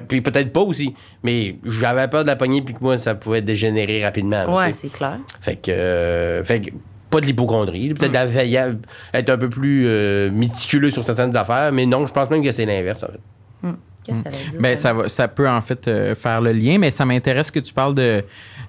[0.08, 3.40] puis peut-être pas aussi, mais j'avais peur de la poignée puis que moi ça pouvait
[3.42, 4.44] dégénérer rapidement.
[4.44, 5.18] là, Ouais, c'est clair.
[5.40, 6.70] Fait que, euh, fait que
[7.16, 8.76] pas de l'hypochondrie, peut-être veilla-
[9.14, 12.52] être un peu plus euh, méticuleux sur certaines affaires, mais non, je pense même que
[12.52, 13.04] c'est l'inverse.
[13.04, 13.20] En fait.
[14.04, 14.60] Qu'est-ce que ça veut dire?
[14.60, 17.58] Ben, ça, va, ça peut en fait euh, faire le lien, mais ça m'intéresse que
[17.60, 18.22] tu parles de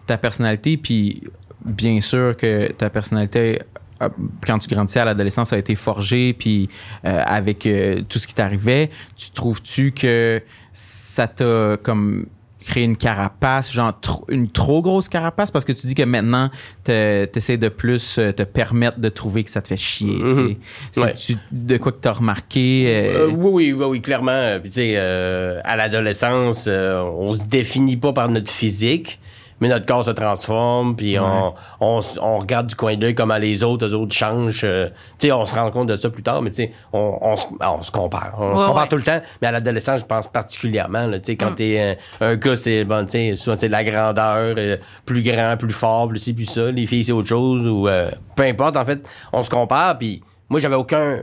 [0.05, 1.23] ta personnalité, puis
[1.65, 3.61] bien sûr que ta personnalité,
[4.01, 4.09] euh,
[4.45, 6.69] quand tu grandissais à l'adolescence, a été forgée, puis
[7.05, 10.41] euh, avec euh, tout ce qui t'arrivait, tu trouves-tu que
[10.73, 12.25] ça t'a comme
[12.67, 13.93] créé une carapace, genre
[14.27, 16.49] une trop grosse carapace, parce que tu dis que maintenant,
[16.83, 20.17] tu essaies de plus euh, te permettre de trouver que ça te fait chier.
[20.21, 20.57] Ouais.
[20.91, 22.83] C'est-tu de quoi que tu as remarqué?
[22.87, 24.57] euh, Euh, oui, oui, oui, oui, clairement.
[24.61, 29.19] Puis, tu sais, à l'adolescence, on se définit pas par notre physique,
[29.59, 33.63] mais notre corps se transforme, puis on, on, on regarde du coin d'œil comment les
[33.63, 34.61] autres, eux autres changent.
[34.63, 37.17] euh, tu sais, on se rend compte de ça plus tard, mais tu sais, on,
[37.21, 38.35] on, se- on se compare.
[38.37, 38.87] On Ouais, se compare ouais.
[38.89, 41.07] tout le temps, mais à l'adolescence, je pense particulièrement.
[41.07, 43.71] Là, tu sais, quand t'es un, un gars, c'est bon, tu sais, souvent c'est de
[43.71, 46.69] la grandeur, euh, plus grand, plus fort, plus ci, plus ça.
[46.71, 50.21] Les filles, c'est autre chose, ou euh, peu importe, en fait, on se compare, puis
[50.49, 51.21] moi, j'avais aucun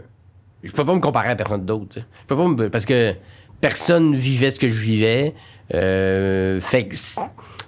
[0.63, 1.87] je peux pas me comparer à personne d'autre.
[1.91, 2.07] tu sais.
[2.23, 3.15] Je peux pas me- parce que
[3.61, 5.35] personne vivait ce que je vivais.
[5.75, 6.95] Euh, fait que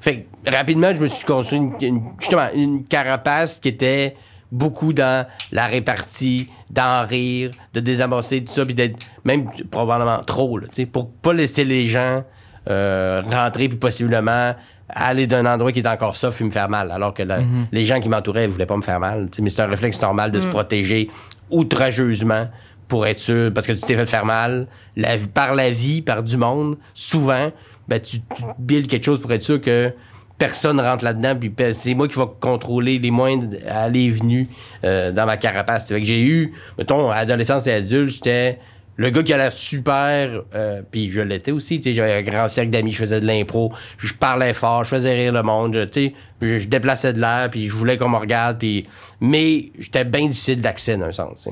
[0.07, 4.17] fait que rapidement je me suis construit une, une- justement une carapace qui était
[4.53, 10.59] beaucoup dans la répartie, d'en rire, de désamorcer tout ça, puis d'être même probablement trop
[10.59, 12.23] là, pour pas laisser les gens
[12.71, 14.55] euh, rentrer puis possiblement
[14.89, 16.93] aller d'un endroit qui est encore ça puis me faire mal.
[16.93, 17.39] Alors que la-
[17.73, 20.39] les gens qui m'entouraient voulaient pas me faire mal mais c'est un réflexe normal de
[20.39, 21.11] se protéger
[21.51, 22.47] outrageusement
[22.89, 26.23] pour être sûr parce que tu t'es fait faire mal la, par la vie par
[26.23, 27.51] du monde souvent
[27.89, 29.93] ben tu, tu builds quelque chose pour être sûr que
[30.39, 34.49] personne rentre là-dedans puis pe- c'est moi qui va contrôler les moindres allées et venues
[34.85, 38.59] euh, dans ma carapace fait que j'ai eu mettons adolescence et adulte j'étais
[38.99, 42.23] le gars qui a l'air super, euh, puis je l'étais aussi, tu sais, j'avais un
[42.23, 45.87] grand cercle d'amis, je faisais de l'impro, je parlais fort, je faisais rire le monde,
[45.93, 48.87] tu sais, je, déplaçais de l'air, puis je voulais qu'on me regarde, puis
[49.21, 51.47] mais j'étais bien difficile d'accès dans un sens.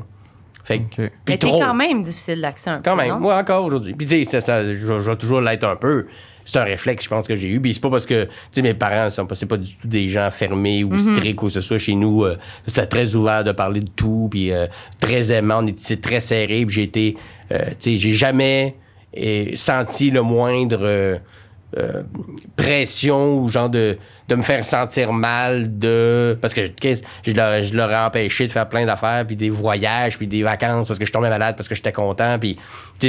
[0.64, 2.90] Fait que, Mais t'es quand même difficile d'accès un peu.
[2.90, 3.20] Quand même, non?
[3.20, 3.92] moi encore aujourd'hui.
[3.94, 6.06] Puis tu sais, ça, ça, je, vais toujours l'être un peu.
[6.46, 7.60] C'est un réflexe, je pense que j'ai eu.
[7.60, 9.86] Puis c'est pas parce que, tu sais, mes parents, sont pas- c'est pas du tout
[9.88, 11.14] des gens fermés ou Mhm.
[11.16, 12.24] stricts ou que ce soit chez nous.
[12.24, 12.36] euh,
[12.66, 14.66] c'est très ouvert de parler de tout, puis euh,
[15.00, 15.58] très aimant.
[15.62, 16.64] On est c'est très serré.
[16.66, 17.16] Puis j'ai été,
[17.52, 18.74] euh, tu sais, j'ai jamais
[19.18, 21.20] euh, senti le moindre
[21.76, 22.02] euh,
[22.56, 23.98] pression ou genre de,
[24.28, 28.68] de me faire sentir mal de parce que je leur, je ai empêché de faire
[28.68, 31.74] plein d'affaires puis des voyages puis des vacances parce que je tombais malade parce que
[31.74, 32.58] j'étais content puis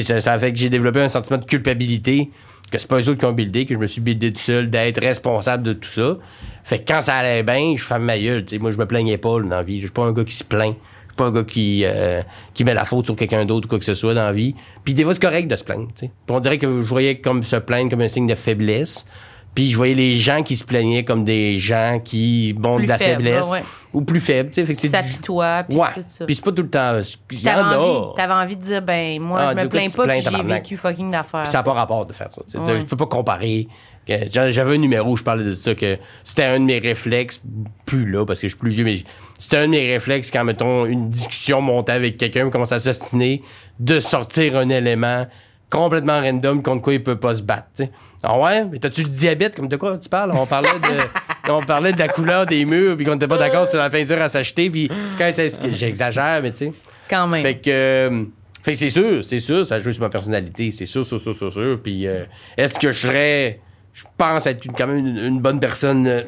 [0.01, 2.31] ça, ça fait que j'ai développé un sentiment de culpabilité
[2.71, 4.69] que c'est pas eux autres qui ont buildé que je me suis buildé tout seul
[4.69, 6.17] d'être responsable de tout ça.
[6.63, 9.39] Fait que quand ça allait bien je ferme ma gueule moi je me plaignais pas
[9.39, 9.77] là, dans la vie.
[9.77, 10.75] Je suis pas un gars qui se plaint
[11.15, 12.21] pas un gars qui, euh,
[12.53, 14.55] qui met la faute sur quelqu'un d'autre ou quoi que ce soit dans la vie.
[14.83, 15.87] Puis des fois, c'est correct de se plaindre.
[15.97, 16.05] tu.
[16.07, 19.05] Puis on dirait que je voyais comme se plaindre comme un signe de faiblesse.
[19.53, 22.89] Puis je voyais les gens qui se plaignaient comme des gens qui, bon, Plus de
[22.89, 23.47] la faibles, faiblesse.
[23.49, 23.61] ouais.
[23.93, 24.65] Ou plus faibles, tu sais.
[24.65, 25.87] Fait que Puis c'est ça du- pitoie, puis Ouais.
[25.93, 26.25] tout ça.
[26.25, 26.99] Puis c'est pas tout le temps.
[27.31, 30.07] Y T'avais envie, t'avais envie de dire, ben, moi, Ah, je me plains tu pas,
[30.07, 31.45] puis j'ai vécu fucking d'affaires.
[31.45, 32.41] Ça n'a pas tu rapport de faire ça.
[32.51, 32.57] tu.
[32.57, 32.79] Ouais.
[32.81, 33.69] Je peux pas comparer.
[34.07, 37.41] J'avais un numéro où je parlais de ça, que c'était un de mes réflexes,
[37.85, 39.03] plus là, parce que je suis plus vieux, mais
[39.39, 43.41] c'était un de mes réflexes quand, mettons, une discussion montait avec quelqu'un, commence à s'ostiner,
[43.79, 45.25] de sortir un élément
[45.69, 47.83] complètement random contre quoi il peut pas se battre.
[48.23, 48.65] Ah ouais?
[48.65, 49.55] Mais t'as-tu le diabète?
[49.55, 50.31] Comme de quoi tu parles?
[50.35, 53.67] On parlait de, on parlait de la couleur des murs, puis qu'on était pas d'accord
[53.67, 55.51] sur la peinture à s'acheter, puis quand c'est...
[55.71, 56.73] J'exagère, mais tu sais...
[57.09, 57.43] Quand même.
[57.43, 58.25] Fait que, euh,
[58.63, 61.35] fait que c'est sûr, c'est sûr, ça joue sur ma personnalité, c'est sûr, sûr, sûr,
[61.35, 61.79] sûr, sûr.
[61.83, 62.25] Puis euh,
[62.57, 63.59] est-ce que je serais,
[63.95, 66.21] je pense être une- quand même une, une bonne personne, euh,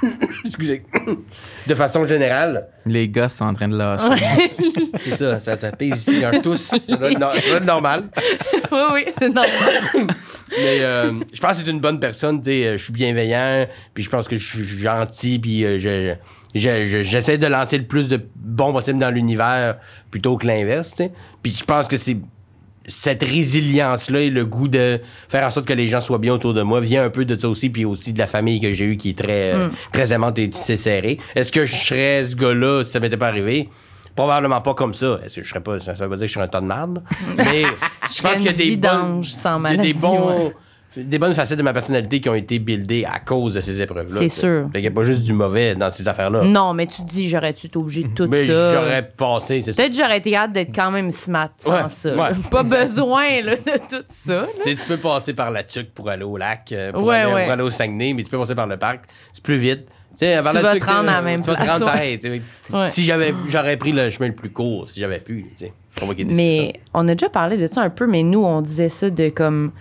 [0.46, 0.84] excusez,
[1.66, 2.66] de façon générale.
[2.86, 4.50] Les gosses sont en train de lâcher.
[5.04, 6.56] C'est ça, ça, ça pèse ici, un tous,
[6.88, 8.04] ça doit être, no- ça doit être normal.
[8.72, 9.82] oui, oui, c'est normal.
[10.58, 13.66] Mais euh, je pense que c'est une bonne personne, tu sais, euh, je suis bienveillant,
[13.94, 16.14] puis je pense que je suis gentil, puis euh, je,
[16.54, 19.76] je- je- j'essaie de lancer le plus de bon possible dans l'univers
[20.10, 21.12] plutôt que l'inverse, tu sais.
[21.42, 22.16] Puis je pense que c'est
[22.90, 26.52] cette résilience-là et le goût de faire en sorte que les gens soient bien autour
[26.52, 28.84] de moi vient un peu de ça aussi, puis aussi de la famille que j'ai
[28.84, 31.18] eue qui est très, euh, très aimante et tissée serrée.
[31.34, 33.68] Est-ce que je serais ce gars-là si ça m'était pas arrivé?
[34.14, 35.20] Probablement pas comme ça.
[35.24, 36.66] Est-ce que je serais pas, ça veut pas dire que je serais un tas de
[36.66, 37.02] merde,
[37.36, 37.62] mais
[38.14, 38.78] je pense qu'il y a des
[39.22, 40.54] sans y a bons, ouais.
[40.96, 44.18] Des bonnes facettes de ma personnalité qui ont été buildées à cause de ces épreuves-là.
[44.18, 44.64] C'est sûr.
[44.66, 46.42] Fait qu'il n'y a pas juste du mauvais dans ces affaires-là.
[46.44, 48.74] non, mais tu te dis, j'aurais-tu été obligé de tout Mais ça?
[48.74, 49.76] j'aurais passé, c'est.
[49.76, 52.14] Peut-être que j'aurais été hâte d'être quand même smart sans Ouais, ça.
[52.16, 52.30] ouais.
[52.50, 54.46] Pas besoin là, de tout ça.
[54.64, 57.16] Tu sais, tu peux passer par la tuque pour aller au lac, euh, pour, Ouais,
[57.18, 57.44] aller, ouais.
[57.44, 59.02] pour aller au Saguenay, mais tu peux passer par le parc.
[59.32, 59.86] C'est plus vite.
[60.18, 62.90] Tu la vas te rendre à la même tu vas te place, rendre ouais.
[62.90, 65.72] Si j'avais, j'aurais pris le chemin le plus court, si j'avais pu, décidé
[66.34, 69.28] Mais on a déjà parlé de ça un peu, mais nous, on disait ça de
[69.28, 69.72] comme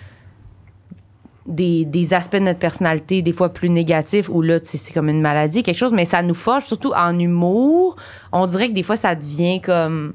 [1.50, 4.94] des, des aspects de notre personnalité, des fois plus négatifs, où là, tu sais, c'est
[4.94, 7.96] comme une maladie, quelque chose, mais ça nous forge, surtout en humour.
[8.32, 10.14] On dirait que des fois, ça devient comme.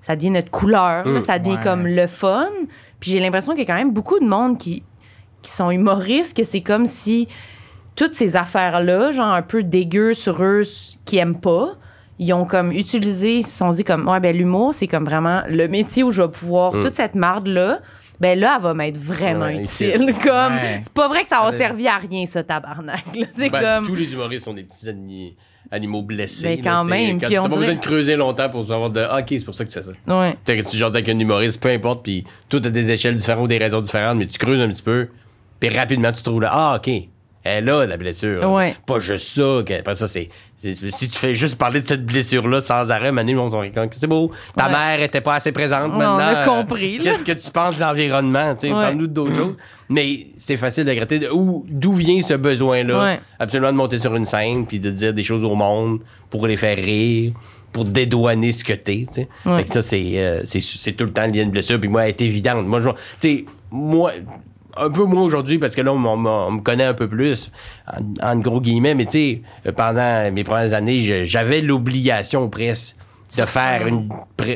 [0.00, 1.20] Ça devient notre couleur, là, Mm.
[1.22, 1.62] ça devient Ouais.
[1.62, 2.48] comme le fun.
[3.00, 4.82] Puis j'ai l'impression qu'il y a quand même beaucoup de monde qui,
[5.42, 7.26] qui sont humoristes, que c'est comme si
[7.96, 10.62] toutes ces affaires-là, genre un peu dégueu sur eux,
[11.04, 11.74] qui aiment pas,
[12.18, 15.42] ils ont comme utilisé, ils se sont dit comme, ouais, ben l'humour, c'est comme vraiment
[15.48, 16.80] le métier où je vais pouvoir, Mm.
[16.82, 17.80] toute cette marde-là,
[18.20, 20.12] ben là, elle va m'être vraiment Ouais, utile.
[20.24, 20.80] comme, Ouais.
[20.82, 23.04] c'est pas vrai que ça va servir à rien, ça, tabarnak.
[23.32, 23.86] C'est Ben, comme.
[23.86, 25.36] Tous les humoristes sont des petits ani-
[25.70, 26.56] animaux blessés.
[26.56, 28.90] Ben, là, quand tu même, Quand T'as pas dirait- besoin de creuser longtemps pour savoir
[28.90, 29.90] de ah, OK, c'est pour ça que tu fais ça.
[30.06, 30.36] Ouais.
[30.44, 33.44] Peut-être que tu jases avec un humoriste, peu importe, puis tout a des échelles différentes
[33.44, 35.08] ou des raisons différentes, mais tu creuses un petit peu,
[35.60, 36.90] puis rapidement tu trouves là, ah, OK,
[37.42, 38.50] elle là, la blessure.
[38.52, 38.74] Ouais.
[38.86, 40.28] Pas juste ça, après ça, c'est.
[40.72, 43.50] Si tu fais juste parler de cette blessure-là sans arrêt, Manu, on
[43.98, 44.30] c'est beau.
[44.56, 44.72] Ta Ouais.
[44.72, 46.16] mère était pas assez présente Ouais, maintenant.
[46.16, 47.00] on a euh, compris.
[47.02, 48.54] Qu'est-ce que tu penses de l'environnement?
[48.54, 48.80] Tu sais, Ouais.
[48.80, 49.56] Parle-nous d'autres choses.
[49.90, 52.98] Mais c'est facile de où- d'où vient ce besoin-là?
[53.04, 53.20] Ouais.
[53.38, 56.00] Absolument de monter sur une scène puis de dire des choses au monde
[56.30, 57.32] pour les faire rire,
[57.72, 59.06] pour dédouaner ce que t'es.
[59.12, 61.78] Fait que ça, c'est, euh, c'est, tout le temps lié à une blessure.
[61.78, 62.66] Puis moi, elle est évidente.
[62.66, 64.12] Moi, je, tu sais, moi,
[64.76, 67.50] un peu moins aujourd'hui parce que là, on, on- on me connaît un peu plus,
[67.86, 72.96] en, en gros guillemets, mais tu sais, pendant mes premières années, j'avais l'obligation presque
[73.36, 74.08] de faire une,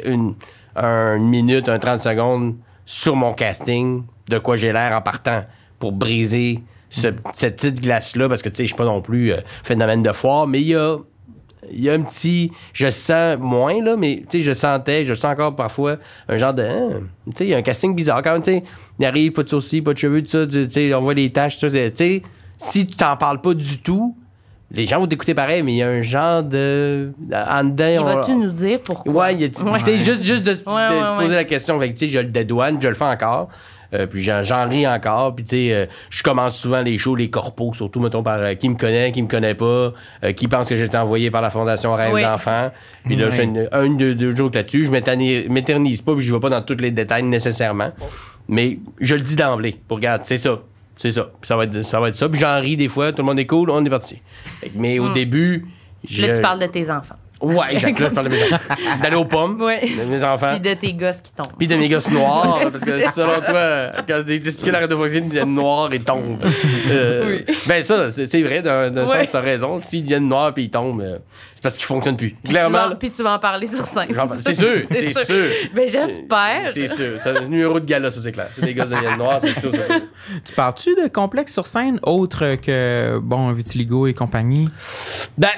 [0.05, 0.35] une,
[0.77, 5.45] un minute, un 30 secondes sur mon casting, de quoi j'ai l'air en partant
[5.79, 9.33] pour briser ce- cette petite glace-là, parce que tu sais, je suis pas non plus
[9.33, 10.97] euh, phénomène de foire, mais il y a
[11.73, 15.15] il y a un petit je sens moins là mais tu sais je sentais je
[15.15, 15.97] sens encore parfois
[16.29, 16.89] un genre de hein,
[17.31, 18.63] tu sais il y a un casting bizarre quand même tu sais
[18.99, 21.59] il arrive pas de sourcils pas de cheveux tout ça tu on voit les taches
[21.59, 22.23] tout ça tu sais
[22.59, 24.17] si tu t'en parles pas du tout
[24.71, 27.99] les gens vont t'écouter pareil mais il y a un genre de en dedans Il
[28.01, 29.13] on- va-tu nous dire pourquoi?
[29.13, 29.99] Ouais, il y a, Ouais.
[30.03, 31.81] juste, juste de, de Ouais, poser la question.
[31.81, 33.49] Fait que, tu sais, je le dédouane, je le fais encore.
[33.95, 35.35] Euh, puis j'en, j'en ris encore.
[35.35, 38.55] Puis, tu sais, euh, je commence souvent les shows, les corpos, surtout, mettons, par euh,
[38.55, 39.93] qui me connaît, qui me connaît pas,
[40.25, 42.23] euh, qui pense que j'ai été envoyé par la Fondation Rêve Oui.
[42.23, 42.71] d'enfant.
[43.05, 43.31] Puis là, Ouais.
[43.31, 44.85] je fais une, un, deux, deux jours là-dessus.
[44.85, 47.93] Je m'éternise m'éternise pas, puis je vais pas dans tous les détails nécessairement.
[48.49, 49.79] Mais je le dis d'emblée.
[49.89, 50.59] Pour regarde, c'est ça.
[50.97, 51.29] C'est ça.
[51.41, 52.01] Puis ça va être ça.
[52.01, 52.29] Va être ça.
[52.29, 53.13] Puis j'en ris des fois.
[53.13, 53.71] Tout le monde est cool.
[53.71, 54.21] On est parti.
[54.61, 55.67] Fait que- Mais au début...
[56.07, 56.27] je- Hmm.
[56.29, 57.15] Là, tu parles de tes enfants.
[57.41, 57.99] Ouais, exact.
[58.01, 58.75] Là, je parle de mes enfants.
[59.03, 59.61] D'aller aux pommes.
[59.61, 59.89] Ouais.
[59.89, 60.51] De mes enfants.
[60.59, 61.53] Puis de tes gosses qui tombent.
[61.59, 65.27] Puis de mes gosses noirs, parce que selon toi, quand des testicules arrêtent de fonctionner,
[65.27, 66.39] ils deviennent noirs et tombent.
[66.91, 69.21] Euh, Ben ça, c'est vrai, d'un Ouais.
[69.25, 69.81] sens, t'as raison.
[69.81, 71.19] S'ils deviennent noirs puis ils tombent, euh,
[71.55, 72.35] c'est parce qu'ils fonctionnent plus.
[72.45, 74.09] Clairement, Puis tu vas en parler sur scène.
[74.45, 75.45] c'est sûr, c'est sûr.
[75.75, 76.71] Ben, j'espère.
[76.75, 77.19] C'est sûr.
[77.23, 78.49] C'est un numéro de gala, ça c'est clair.
[78.55, 79.73] Si les gosses deviennent noirs, c'est sûr.
[79.73, 79.83] sûr.
[80.45, 84.69] Tu parles-tu de complexe sur scène autre que, bon, Vitiligo et compagnie?
[85.37, 85.49] Ben,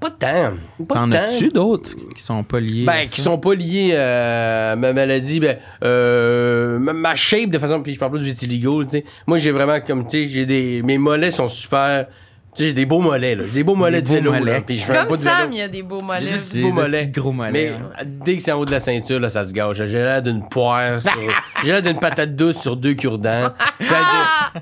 [0.00, 0.56] Pas de temps.
[0.88, 2.84] Pas T'en as-tu d'autres qui sont pas liés?
[2.88, 3.14] à Ben, ça?
[3.14, 7.82] qui sont pas liés euh, à ma maladie, ben, euh, ma- ma shape de façon,
[7.82, 9.04] puis je parle pas du vitiligo, tu sais.
[9.26, 12.06] Moi, j'ai vraiment, comme, tu sais, j'ai des, mes mollets sont super,
[12.54, 13.44] tu sais, j'ai des beaux mollets, là.
[13.46, 14.52] J'ai des beaux mollets de beaux vélo, mollets.
[14.54, 14.60] là.
[14.60, 15.50] Puis je fais Comme de Sam, vélo.
[15.52, 16.30] il y a des beaux mollets.
[16.52, 17.06] Des beaux mollets.
[17.06, 17.50] gros mollets.
[17.52, 19.76] Mais dès que c'est en haut de la ceinture, là, ça se gâche.
[19.76, 21.12] J'ai l'air d'une poire sur...
[21.64, 23.52] J'ai l'air d'une patate douce sur deux cure-dents.
[23.78, 23.84] Que-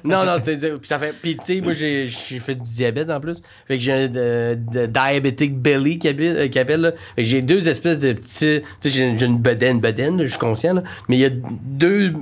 [0.05, 0.59] non, non, c'est...
[0.59, 1.15] puis ça fait...
[1.23, 3.37] Puis, tu sais, moi, j'ai j'ai fait du diabète, en plus.
[3.67, 6.93] Fait que j'ai un de, de diabetic belly qui appelle, euh, qui appelle, là.
[7.17, 8.63] Fait que j'ai deux espèces de petits...
[8.81, 10.83] Tu sais, j'ai j'ai une bedaine, bedaine, là, je suis conscient, là.
[11.09, 12.13] Mais il y a deux...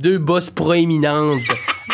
[0.00, 1.42] Deux bosses proéminentes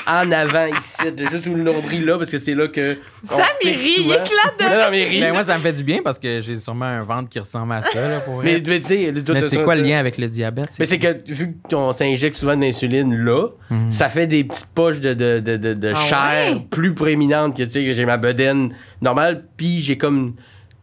[0.06, 2.96] en avant, ici, de- juste sous le nombril, là, parce que c'est là que...
[3.24, 5.20] on Sam, il éclate de non, mais.
[5.20, 7.72] Ben, moi, ça me fait du bien parce que j'ai sûrement un ventre qui ressemble
[7.74, 10.68] à ça, là, pour Mais, mais Mais c'est ça, quoi le lien avec le diabète?
[10.78, 13.90] Mais c'est que vu qu'on s'injecte souvent de l'insuline là, Mhm.
[13.90, 16.62] ça fait des petites poches de, de, de, de, de Ah chair ouais?
[16.70, 20.34] plus proéminentes que tu sais que j'ai ma bedaine normale, puis j'ai comme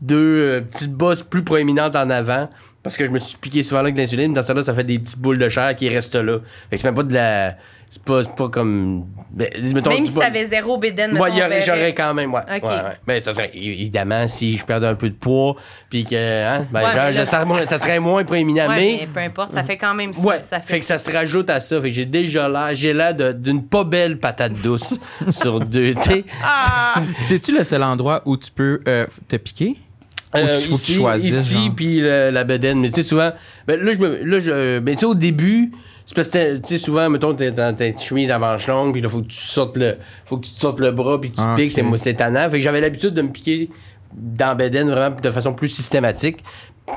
[0.02, 2.50] deux euh, petites bosses plus proéminentes en avant
[2.84, 4.34] parce que je me suis piqué souvent avec de l'insuline.
[4.34, 6.40] Dans ça là, ça fait des petites boules de chair qui restent là.
[6.70, 7.56] Fait que c'est même pas de la
[7.94, 11.30] c'est pas, c'est pas comme ben, mettons, Même si t'avais zéro bédaine, moi,
[11.64, 12.42] j'aurais quand même, ouais.
[12.42, 12.64] Ok.
[12.64, 12.98] ouais, ouais.
[13.08, 15.56] Mais ça serait, évidemment, si je perdais un peu de poids,
[15.92, 18.68] puis que, hein, ben, Ouais, genre, mais là- ça, serait moins, ça serait moins proéminent.
[18.68, 20.22] Ouais, mais, mais peu importe, ça fait quand même ça.
[20.22, 21.80] Ouais, ça fait que ça se rajoute à ça.
[21.82, 24.98] Fait que j'ai déjà l'air, j'ai l'air de- d'une pas belle patate douce
[25.32, 26.26] sur deux, tu sais.
[26.44, 26.96] Ah!
[27.20, 29.76] C'est-tu le seul endroit où tu peux euh, te piquer?
[30.36, 32.80] Euh, tu- ici, choisisses, ici puis la bedaine.
[32.80, 33.32] Mais tu sais, souvent,
[33.68, 35.72] ben, là, je me, là, je, ben, tu sais, au début,
[36.06, 39.02] c'est parce que, tu sais, souvent, mettons, t'es dans ta chemise à manches longues, puis
[39.02, 41.40] là, faut que tu sortes le, faut que tu te sortes le bras, puis tu
[41.40, 42.50] Ah, piques, c'est, c'est tannant.
[42.50, 43.70] Fait que j'avais l'habitude de me piquer
[44.14, 46.44] dans bedaine vraiment de façon plus systématique.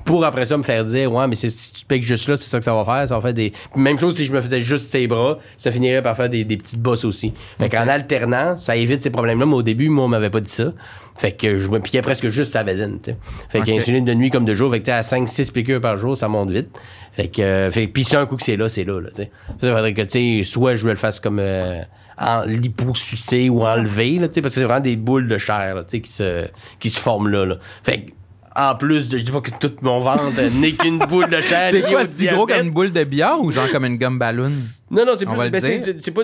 [0.05, 2.49] Pour après ça me faire dire, ouais, mais si tu te piques juste là, c'est
[2.49, 3.09] ça que ça va faire.
[3.09, 3.53] Ça va faire des.
[3.77, 6.57] Même chose si je me faisais juste ses bras, ça finirait par faire des, des
[6.57, 7.33] petites bosses aussi.
[7.59, 10.51] Fait qu'en alternant, ça évite ces problèmes-là, mais au début, moi, on m'avait pas dit
[10.51, 10.73] ça.
[11.17, 13.17] Fait que je me piquais presque juste sa bedaine, tu sais.
[13.49, 13.67] Fait Ok.
[13.67, 16.51] qu'insuline de nuit comme de jour, fait que à 5-6 piqûres par jour, ça monte
[16.51, 16.69] vite.
[17.13, 19.23] Fait que, euh, fait, pis c'est un coup que c'est là, c'est là, là, tu.
[19.23, 21.81] Ça faudrait que, tu sais, soit je le fasse comme, euh,
[22.19, 25.75] en liposucé ou enlevé, là, tu sais, parce que c'est vraiment des boules de chair,
[25.77, 26.47] là, tu sais, qui se,
[26.81, 27.57] qui se forment là, là.
[27.83, 28.11] Fait que,
[28.57, 30.25] en plus de, je dis pas que tout mon ventre
[30.61, 31.69] n'est qu'une boule de chair.
[31.71, 32.07] C'est quoi?
[32.07, 34.51] C'est gros comme une boule de billard ou genre comme une gomme ballon?
[34.91, 35.61] Non, non, c'est plus, ben,
[36.01, 36.23] c'est, pas,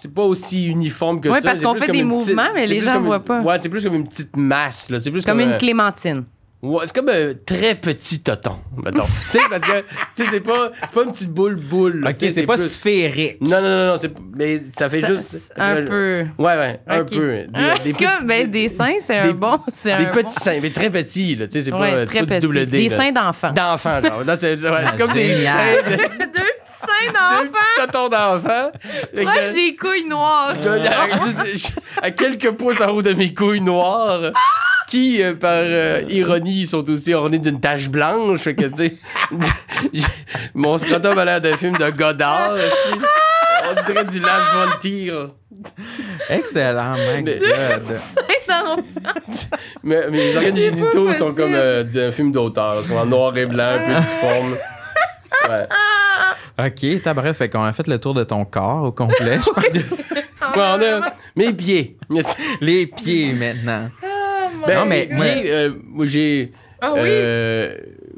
[0.00, 1.42] c'est pas, aussi uniforme que Ouais, ça.
[1.42, 3.42] parce c'est qu'on fait des mouvements, petite- mais les gens voient une- pas.
[3.42, 5.00] Ouais, c'est plus comme une petite masse, là.
[5.00, 6.24] C'est plus Comme comme, une euh, clémentine.
[6.64, 9.04] Ouais, c'est comme un très petit toton, mettons.
[9.30, 9.80] tu sais, parce que,
[10.16, 12.06] tu sais, c'est pas, c'est pas une petite boule boule.
[12.08, 13.36] Ok, c'est pas plus- sphérique.
[13.42, 15.52] Non, non, non, non, c'est, mais ça fait Ça- juste.
[15.58, 15.86] un euh,
[16.36, 16.42] peu.
[16.42, 17.20] Ouais, ouais, un peu.
[17.44, 19.60] Des, Ah, des petits- ben, des seins, c'est un bon.
[19.70, 21.46] C'est Des un petits bon- seins, mais très petits, là.
[21.48, 22.66] Tu sais, c'est Ouais, pas, c'est très pas du double D.
[22.66, 22.96] Des là.
[22.96, 23.50] seins d'enfant.
[23.52, 24.24] D'enfants, genre.
[24.24, 25.96] Là, c'est, ouais, c'est comme des seins de,
[26.34, 28.70] Deux petits seins d'enfant.
[28.80, 30.54] Fait que- Moi, j'ai des couilles noires.
[32.02, 34.32] à quelques pouces en haut de mes couilles noires,
[34.94, 38.40] qui, euh, par euh, ironie, sont aussi ornées d'une tache blanche.
[38.42, 38.94] Fait que, tu sais,
[39.92, 40.04] j'ai-
[40.54, 42.52] mon scrotum a l'air d'un film de Godard.
[43.66, 45.12] On dirait du Last Frontier.
[46.28, 47.24] Excellent, mec.
[49.82, 50.06] Mais-.
[50.06, 52.76] Mais mes organes génitaux sont comme euh, d'un film d'auteur.
[52.82, 54.56] Ils sont en noir et blanc, un peu difformes.
[55.48, 55.66] Ouais.
[56.66, 59.40] Ok, bref, fait qu'on a fait le tour de ton corps au complet.
[59.44, 59.64] je pense.
[60.56, 61.96] Ouais, on a mes pieds.
[62.60, 63.90] Les pieds maintenant.
[64.64, 66.52] Ah, Ben, Non, mais- euh, moi, j'ai.
[66.80, 67.00] Ah oui?
[67.02, 67.76] Euh,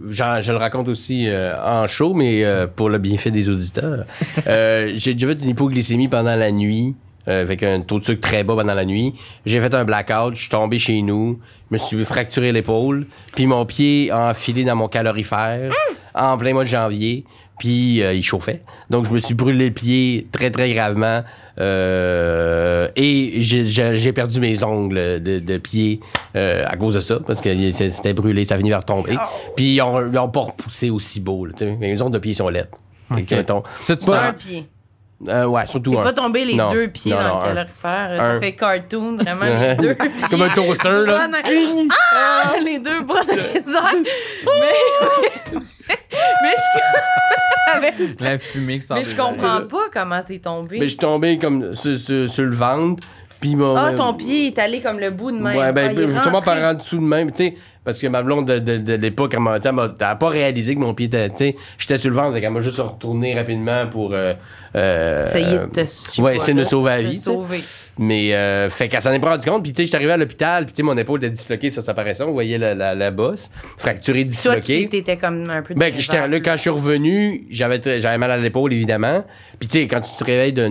[0.09, 4.05] je le raconte aussi euh, en show, mais euh, pour le bienfait des auditeurs.
[4.47, 6.95] Euh, j'ai déjà fait une hypoglycémie pendant la nuit,
[7.29, 9.15] euh, avec un taux de sucre très bas pendant la nuit.
[9.45, 11.41] J'ai fait un blackout, je suis tombé chez nous,
[11.71, 15.73] je me suis fracturé l'épaule, puis mon pied a enfilé dans mon calorifère
[16.15, 17.25] en plein mois de janvier.
[17.59, 18.63] Puis euh, il chauffait.
[18.91, 21.23] Donc je me suis brûlé le pied très très gravement.
[21.59, 26.01] Euh, et j'ai- perdu mes ongles de, de pied
[26.37, 29.17] euh, à cause de ça, parce que c'était brûlé, ça a fini par tomber.
[29.57, 31.47] Puis ils ont, ils ont pas repoussé aussi beau.
[31.47, 31.77] Là, tu sais.
[31.81, 32.51] mais les ongles de pied sont
[33.83, 34.67] Ça, tu Pas- Un pied.
[35.29, 36.03] euh, ouais, surtout un.
[36.03, 36.71] pas tombé les Non.
[36.71, 38.11] deux pieds Non, dans le calorifère.
[38.21, 38.35] Un.
[38.35, 40.11] Ça fait cartoon, vraiment, les deux pieds.
[40.29, 41.29] Comme un toaster, Les là.
[42.15, 42.53] Ah!
[42.63, 43.95] Les deux bras dans les airs.
[44.45, 45.59] Mais...
[46.43, 47.36] mais je...
[47.67, 49.69] Avec- La fumée qui sort Mais je comprends oreilles.
[49.69, 50.79] pas comment t'es tombé.
[50.79, 53.07] Mais je suis tombé comme sur, sur- sur le ventre.
[53.41, 55.57] Puis mon, Ah, ton pied est allé comme le bout de même.
[55.57, 57.31] Ouais, ben, Ah, sûrement par en dessous de même.
[57.33, 57.55] Tu sais,
[57.85, 59.61] Parce que ma blonde de, de, de l'époque, elle m'a,
[60.17, 62.59] pas réalisé que mon pied était, tu sais, j'étais sur le ventre, donc elle m'a
[62.59, 64.35] juste retourné rapidement pour, euh,
[64.77, 67.61] euh, Essayer de te je sais ouais, de me sauver la te vie, sauver.
[67.99, 70.19] Mais, euh, fait qu'elle s'en est pas rendu compte, puis tu sais, j'étais arrivé à
[70.19, 72.95] l'hôpital, puis tu sais, mon épaule était disloquée, ça, ça paraissait, on voyait la, la,
[72.95, 73.49] la bosse,
[73.79, 74.89] fracturée, Toi, disloquée.
[74.91, 75.73] tu étais comme un peu.
[75.75, 79.25] Ben, j'étais là, quand je suis revenu, j'avais, j'avais mal à l'épaule, évidemment.
[79.59, 80.71] Puis, tu sais, quand tu te réveilles d'un,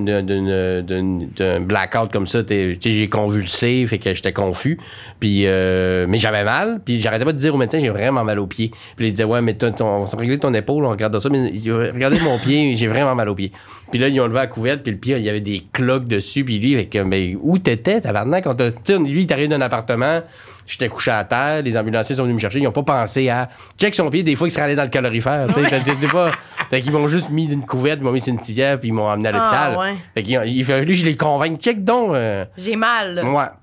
[1.62, 4.78] blackout comme ça, tu sais, j'ai convulsé, fait que j'étais confus.
[5.20, 6.82] Puis, euh, mais j'avais mal.
[6.86, 8.70] Puis, j'arrêtais pas de dire au médecin, j'ai vraiment mal au pied.
[8.95, 11.30] Puis, il disait, ouais, mais on s'est réglé ton épaule, on regarde ça.
[11.30, 11.51] Mais
[11.91, 13.51] regardez mon pied, j'ai vraiment mal au pied.
[13.96, 16.06] Puis là, ils ont levé la couverte, puis le pied, il y avait des cloques
[16.06, 16.43] dessus.
[16.43, 18.43] Puis lui, fait que, mais où t'étais, tabarnak?
[18.43, 20.20] Quand t'as- tu sais, lui, il t'arrive d'un appartement.
[20.68, 23.48] J'étais couché à terre, les ambulanciers sont venus me chercher, ils ont pas pensé à
[23.80, 26.32] check son pied, des fois il serait allé dans le calorifère, tu sais, pas.
[26.72, 28.91] Fait qu'ils m'ont juste mis d'une couverte, ils m'ont mis sur une civière puis ils
[28.91, 29.74] m'ont amené à l'hôpital.
[29.78, 29.93] Ah, ouais.
[30.16, 33.14] Fait qu'il a fallu je les convainque, check donc euh, J'ai mal.
[33.16, 33.24] là.
[33.24, 33.54] moi.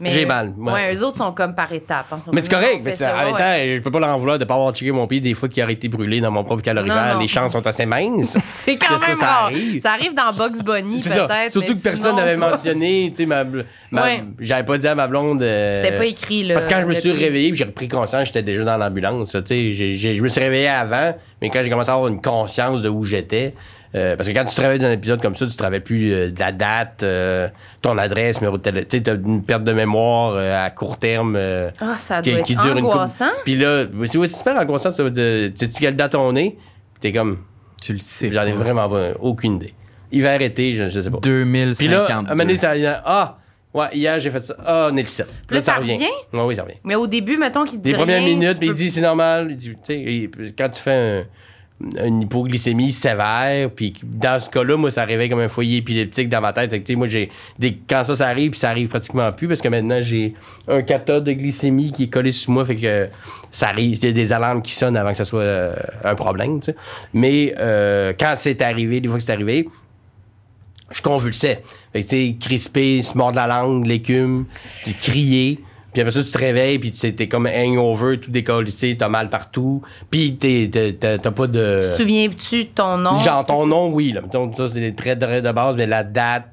[0.00, 0.72] J'ai mal, ouais.
[0.72, 0.94] Ouais.
[0.94, 2.06] eux autres sont comme par étapes.
[2.12, 4.38] hein, Mais c'est correct, mais ça, en même temps, je peux pas leur en vouloir
[4.38, 6.62] de pas avoir checké mon pied des fois qui aurait été brûlé dans mon propre
[6.62, 7.06] calorifère.
[7.08, 7.20] Non, non.
[7.20, 8.36] Les chances sont assez minces.
[8.58, 9.80] C'est quand ça, même ça arrive.
[9.80, 11.52] Ça arrive dans Box Bunny, peut-être.
[11.52, 13.44] Surtout que personne n'avait mentionné, tu sais, ma,
[13.90, 14.24] ma- Ouais.
[14.38, 15.42] j'avais pas dit à ma blonde.
[15.42, 16.54] euh, C'était pas écrit, là.
[16.54, 19.30] Parce que quand je me suis réveillé, j'ai repris conscience, j'étais déjà dans l'ambulance.
[19.46, 22.82] tu sais, je me suis réveillé avant, mais quand j'ai commencé à avoir une conscience
[22.82, 23.54] de où j'étais,
[23.94, 26.12] euh, parce que quand tu te réveilles d'un épisode comme ça, tu te rappelles plus
[26.12, 27.48] euh, de la date, euh,
[27.82, 28.88] ton adresse, numéro de téléphone.
[28.90, 31.36] Tu sais, t'as une perte de mémoire euh, à court terme.
[31.36, 33.30] euh, Ah, ça qui, doit qui être dure une angoissant.
[33.44, 35.08] Puis là, c'est ouais, c'est super angoissant, ça.
[35.08, 36.56] De, tu sais quelle date on est?
[37.00, 37.38] T'es comme,
[37.80, 38.30] Tu le sais.
[38.32, 39.74] j'en ai vraiment pas- aucune idée.
[40.12, 41.18] Hiver, été, je, je sais pas.
[41.22, 41.78] 2050.
[41.78, 43.38] Puis là, à un moment donné, ça vient, ah,
[43.74, 44.54] ouais, hier j'ai fait ça.
[44.64, 45.26] Ah, on est le 7.
[45.50, 45.98] Là, ça revient?
[46.32, 46.76] Ouais, oui, ça revient.
[46.84, 49.00] Mais au début, mettons qu'il te Les dit premières rien, minutes, puis il dit c'est
[49.00, 49.48] normal.
[49.50, 51.24] Il dit, tu sais, quand tu fais un-
[51.80, 56.40] une hypoglycémie sévère, puis dans ce cas-là, moi, ça arrivait comme un foyer épileptique dans
[56.40, 56.70] ma tête.
[56.70, 59.60] Fait que, moi, j'ai des, quand ça, ça arrive, puis ça arrive pratiquement plus, parce
[59.60, 60.34] que maintenant, j'ai
[60.68, 63.08] un capteur de glycémie qui est collé sur moi, fait que
[63.50, 66.14] ça arrive, il y a des alarmes qui sonnent avant que ça soit euh, un
[66.14, 66.76] problème, tu sais.
[67.12, 69.68] Mais euh, quand c'est arrivé, des fois que c'est arrivé,
[70.90, 71.62] je convulsais.
[71.92, 74.46] Fait que, tu sais, crispé, se mordre la langue, l'écume,
[75.02, 75.60] crier.
[75.96, 79.30] Puis après ça, tu te réveilles, puis tu t'es comme hangover, tout décollissé, t'as mal
[79.30, 79.80] partout.
[80.10, 81.78] Puis t'as pas de...
[81.80, 83.16] Tu te souviens-tu de ton nom?
[83.16, 84.12] Genre, ton nom, oui.
[84.12, 84.20] Là.
[84.20, 86.48] Mettons, ça, c'est des traits de, de base, mais la date,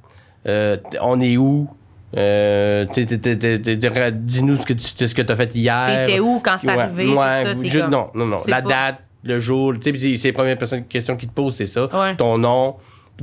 [0.48, 1.68] euh, on est où?
[2.16, 6.06] Euh, dis-nous ce que tu ce que t'as fait hier.
[6.06, 7.06] T'étais où quand c'est Ouais, arrivé?
[7.06, 7.16] tout
[7.70, 8.38] ça, comme- non, non, non.
[8.48, 8.70] La pas.
[8.70, 11.56] date, le jour, tu sais, puis c'est c'est les premières personnes- questions qui te posent,
[11.56, 11.86] c'est ça.
[11.94, 12.16] Ouais.
[12.16, 12.76] Ton nom,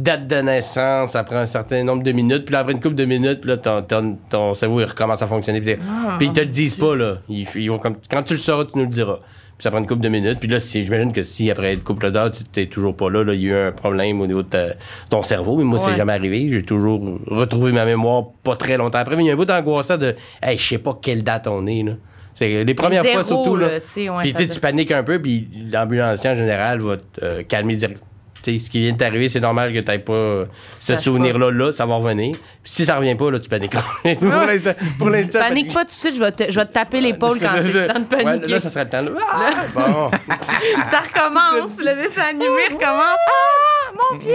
[0.02, 2.94] date de naissance, ça prend un certain nombre de minutes, puis là, après une couple
[2.96, 5.60] de minutes, puis là, ton, ton, ton cerveau, il recommence à fonctionner.
[5.60, 7.18] Puis, Ah, puis ils te le disent pas, là.
[7.28, 9.18] Ils, ils vont comme, quand tu le sauras, tu nous le diras.
[9.58, 10.38] Puis ça prend une couple de minutes.
[10.40, 13.22] Puis là, si, j'imagine que si après une couple d'heures, tu t'es toujours pas là,
[13.22, 14.74] là, il y a eu un problème au niveau de ta-
[15.10, 15.56] ton cerveau.
[15.58, 15.96] Mais moi, c'est Ouais.
[15.96, 16.48] jamais arrivé.
[16.50, 19.16] J'ai toujours retrouvé ma mémoire pas très longtemps après.
[19.16, 21.66] Mais il y a un bout angoissant de, hey, je sais pas quelle date on
[21.66, 21.92] est, là.
[22.32, 23.66] C'est les premières fois, surtout, là.
[23.68, 28.00] ouais, puis tu paniques un peu, puis l'ambulancier, en général, va te euh, calmer direct.
[28.44, 31.86] Ce qui vient de t'arriver, c'est normal que tu pas euh, ce souvenir-là, là, ça
[31.86, 32.34] va revenir.
[32.62, 33.72] Puis si ça revient pas, là, tu paniques.
[34.02, 36.72] pour l'instant, pour l'instant, Panique pas tout de suite, je vais te, je vais te
[36.72, 38.50] taper l'épaule quand c'est le temps de Ouais, paniquer.
[38.52, 39.02] là, ça serait le temps.
[39.02, 39.10] là.
[39.32, 40.10] Ah, bon.
[40.86, 43.18] Ça recommence, le dessin animé recommence.
[43.26, 44.34] Ah, mon pied!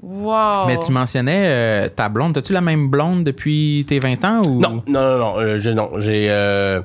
[0.00, 0.66] Wow!
[0.66, 2.36] Mais tu mentionnais euh, ta blonde.
[2.38, 4.60] As-tu la même blonde depuis tes 20 ans ou?
[4.60, 5.38] Non, non, non, non.
[5.40, 6.28] euh, je- non, j'ai.
[6.30, 6.80] euh,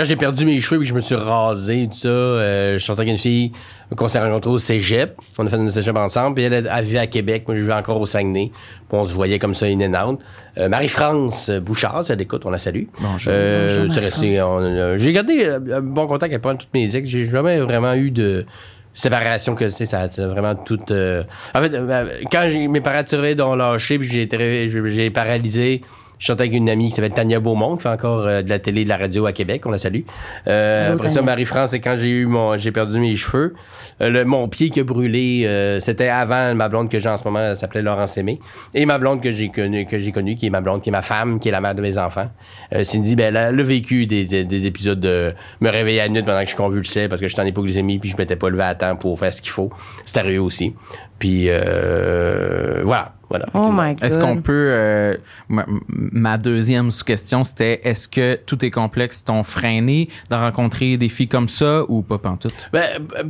[0.00, 2.84] quand j'ai perdu mes cheveux et que je me suis rasé, tout ça, euh, je
[2.84, 3.52] sortais avec une fille
[3.94, 5.14] qu'on s'est rencontrés au cégep.
[5.36, 6.36] On a fait notre cégep ensemble.
[6.36, 7.44] Puis elle, elle, elle vivait à Québec.
[7.46, 8.50] Moi, je vivais encore au Saguenay.
[8.50, 10.20] Puis on se voyait comme ça, in and out.
[10.56, 12.84] Euh, Marie-France Bouchard, si elle écoute, on la salue.
[12.98, 13.30] Bonjour.
[13.34, 17.06] Euh, Bonjour, c'est euh, j'ai gardé euh, un bon contact avec toutes mes ex.
[17.06, 18.46] J'ai jamais vraiment eu de
[18.94, 20.80] séparation que sais, ça a vraiment tout.
[20.80, 25.82] En fait, euh, quand j'ai- mes parents tiraient dans lâché puis j'ai été j'ai paralysé.
[26.20, 28.58] Je chantais avec une amie qui s'appelle Tania Beaumont, qui fait encore euh, de la
[28.58, 29.62] télé et de la radio à Québec.
[29.64, 30.02] On la salue.
[30.46, 31.22] Euh, après ça.
[31.22, 33.54] Marie-France, c'est quand j'ai eu mon, j'ai perdu mes cheveux.
[34.02, 37.16] Euh, le, mon pied qui a brûlé, euh, c'était avant ma blonde que j'ai en
[37.16, 38.38] ce moment, elle s'appelait Laurence Aimé.
[38.74, 40.92] Et ma blonde que j'ai connue, que j'ai connue, qui est ma blonde, qui est
[40.92, 42.28] ma femme, qui est la mère de mes enfants.
[42.74, 46.04] Euh, Cindy, ben, elle a, a vécu des, des, des épisodes de me réveiller à
[46.04, 48.50] la nuit pendant que je convulsais parce que j'étais en hypoglycémie puis je m'étais pas
[48.50, 49.70] levé à temps pour faire ce qu'il faut.
[50.04, 50.74] C'est arrivé aussi.
[51.18, 53.14] Puis, euh, voilà.
[53.30, 53.46] Voilà.
[53.54, 54.02] Oh my god.
[54.04, 54.52] Est-ce qu'on peut.
[54.72, 55.16] euh,
[55.48, 61.08] ma, ma deuxième sous-question, c'était est-ce que tous tes complexes t'ont freiné de rencontrer des
[61.08, 62.52] filles comme ça ou pas pantoute?
[62.72, 62.84] Ben,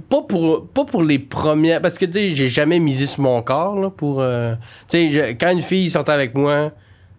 [0.08, 3.42] pas pour pas pour les premières parce que tu sais j'ai jamais misé sur mon
[3.42, 4.54] corps là pour euh,
[4.88, 6.72] tu sais je- quand une fille sortait avec moi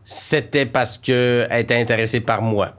[0.03, 2.73] c'était parce que elle était intéressée par moi.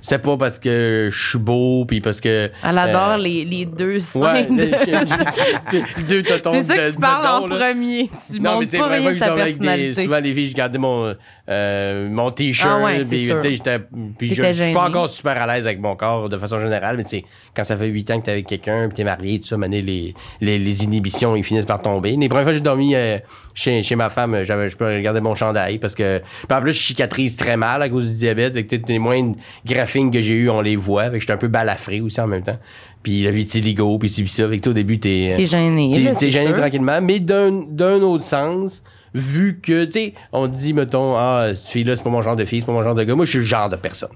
[0.00, 3.64] C'était pas parce que je suis beau puis parce que Elle adore euh, les, les
[3.64, 4.56] deux ouais, scènes.
[4.56, 7.56] les- deux totons c'est ça de- que tu de parles en là.
[7.70, 8.10] premier.
[8.30, 10.48] Tu Non, mais tu sais, fois de que je dormais avec des, souvent les filles,
[10.48, 11.14] je gardais mon,
[11.48, 12.70] euh, mon t-shirt.
[12.80, 13.16] Ah ouais, c'est
[14.18, 16.96] puis, je, je suis pas encore super à l'aise avec mon corps de façon générale,
[16.96, 19.40] mais tu sais, quand ça fait 8 ans que t'es avec quelqu'un, puis t'es marié,
[19.40, 22.16] tout ça, mané, les, les, les inhibitions, ils finissent par tomber.
[22.16, 23.18] Les premières fois que j'ai dormi euh,
[23.58, 26.72] chez, chez ma femme, j'avais, je peux regarder mon chandail parce que, puis en plus,
[26.72, 29.34] je cicatrise très mal à cause du diabète, fait que les moindres
[29.66, 32.28] graphines que j'ai eu, on les voit, fait que j'étais un peu balafré aussi en
[32.28, 32.58] même temps.
[33.02, 35.32] Puis le vitiligo, puis puis ça, fait que toi, au début, t'es...
[35.36, 35.90] T'es gêné.
[35.92, 36.56] T'es là, t'es gêné sûr.
[36.56, 41.66] tranquillement, mais d'un d'un autre sens, vu que, tu sais, on dit, mettons, ah, cette
[41.66, 43.16] fille-là, c'est pas mon genre de fille, c'est pas mon genre de gars.
[43.16, 44.10] Moi, je suis le genre de personne.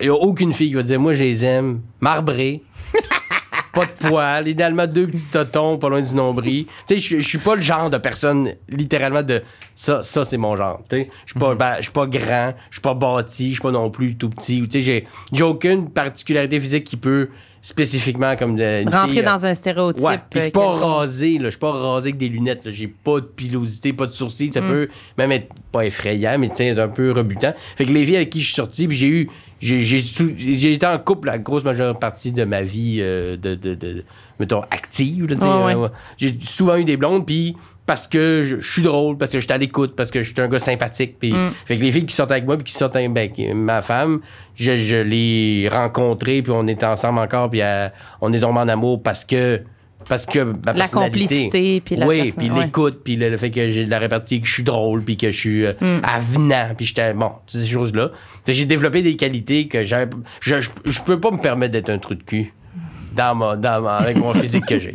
[0.00, 2.62] Il y a aucune fille qui va dire, moi, je les aime marbrés,
[3.72, 6.66] pas de poils, idéalement deux petits totons pas loin du nombril.
[6.86, 9.42] Tu sais, je suis- pas le genre de personne, littéralement, de
[9.74, 10.82] ça, ça, c'est mon genre.
[10.88, 13.52] Tu sais, je suis pas, ben, je suis pas grand, je suis pas bâti, je
[13.54, 14.62] suis pas non plus tout petit.
[14.62, 17.28] Tu sais, j'ai j'ai aucune particularité physique qui peut
[17.62, 20.04] spécifiquement comme de, Rentrer fille, euh, dans un stéréotype.
[20.04, 20.82] Ouais, puis euh, c'est pas quelconque.
[20.82, 21.44] rasé, là.
[21.44, 22.62] Je suis pas rasé avec des lunettes.
[22.66, 24.48] J'ai pas de pilosité, pas de sourcils.
[24.48, 24.52] Mm.
[24.52, 27.54] Ça peut même être pas effrayant, mais être un peu rebutant.
[27.76, 29.30] Fait que les filles avec qui je suis sorti, puis j'ai eu.
[29.62, 33.36] J'ai j'ai sou- j'ai été en couple la grosse majeure partie de ma vie euh,
[33.36, 34.04] de, de, de-
[34.40, 35.26] mettons, active.
[35.28, 35.88] là, sais, Ouais, euh.
[36.18, 37.56] J'ai souvent eu des blondes, puis
[37.86, 40.32] parce que je, je suis drôle, parce que je suis à l'écoute, parce que je
[40.32, 41.16] suis un gars sympathique.
[41.20, 41.50] Puis, Mm.
[41.66, 44.20] Fait que les filles qui sortent avec moi, puis qui sortent avec ben, ma femme,
[44.56, 47.88] je, je l'ai rencontrée, puis on est ensemble encore, puis euh,
[48.20, 49.62] on est tombé en amour parce que
[50.08, 53.70] parce que ma La complicité, puis la oui, puis l'écoute, puis le, le fait que
[53.70, 56.00] j'ai de la répartie, que je suis drôle, puis que je suis euh, Mm.
[56.04, 58.10] avenant, puis j'étais bon, toutes ces choses-là.
[58.46, 60.10] J'ai développé des qualités que j'avais.
[60.40, 62.52] Je, je, je peux pas me permettre d'être un trou de cul
[63.14, 64.92] dans ma, dans ma- avec mon physique que j'ai.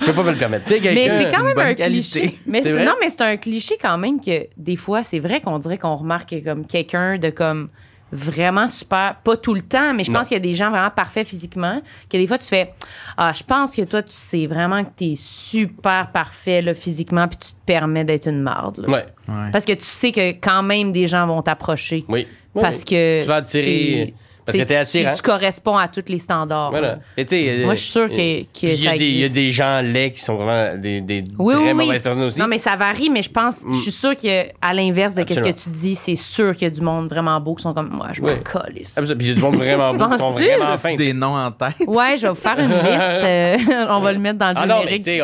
[0.00, 0.64] Je peux pas me le permettre.
[0.68, 2.20] Mais c'est quand même un qualité.
[2.20, 2.38] cliché.
[2.46, 5.78] Mais non, mais c'est un cliché quand même que des fois, c'est vrai qu'on dirait
[5.78, 7.68] qu'on remarque comme quelqu'un de comme
[8.12, 10.18] vraiment super, pas tout le temps, mais je Non.
[10.18, 12.72] pense qu'il y a des gens vraiment parfaits physiquement, que des fois tu fais
[13.16, 17.36] ah, je pense que toi tu sais vraiment que t'es super parfait là, physiquement puis
[17.38, 18.80] tu te permets d'être une marde.
[18.88, 19.50] Ouais, Ouais.
[19.52, 22.26] Parce que tu sais que quand même des gens vont t'approcher oui.
[22.54, 22.84] Oui, parce oui.
[22.84, 24.14] que Tu vas attirer.
[24.44, 25.10] Parce que t'sais, t'es attirant.
[25.12, 26.70] Tu, tu corresponds à tous les standards.
[26.70, 26.98] Voilà.
[27.16, 29.10] Et sais, Moi, euh, je suis sûre que- euh, que il y a des- Il
[29.18, 29.34] y a existe.
[29.34, 31.98] des gens laids qui sont vraiment des, des Oui, très oui, mauvaises oui.
[32.00, 32.38] personnes aussi.
[32.38, 35.50] Non, mais ça varie, mais je pense, je suis sûre qu'à l'inverse de ce que
[35.50, 38.08] tu dis, c'est sûr qu'il y a du monde vraiment beau qui sont comme moi,
[38.12, 38.94] je calisse.
[38.96, 40.96] Ah, Puis il y a du monde vraiment beau qui sont vraiment fins.
[40.96, 41.74] des noms en tête.
[41.86, 43.70] Ouais, je vais vous faire une liste.
[43.70, 45.22] euh, on va le mettre dans le Ah non, mais générique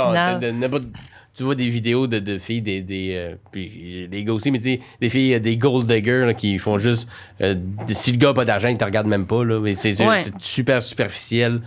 [1.37, 4.59] tu vois des vidéos de, de filles, des, des, euh, puis des gars aussi, mais
[4.59, 7.09] tu sais, des filles, euh, des gold diggers là, qui font juste,
[7.43, 7.55] euh,
[7.89, 10.25] si le gars a pas d'argent, il te regarde même pas, là, mais c'est Ouais.
[10.39, 11.61] super superficiel.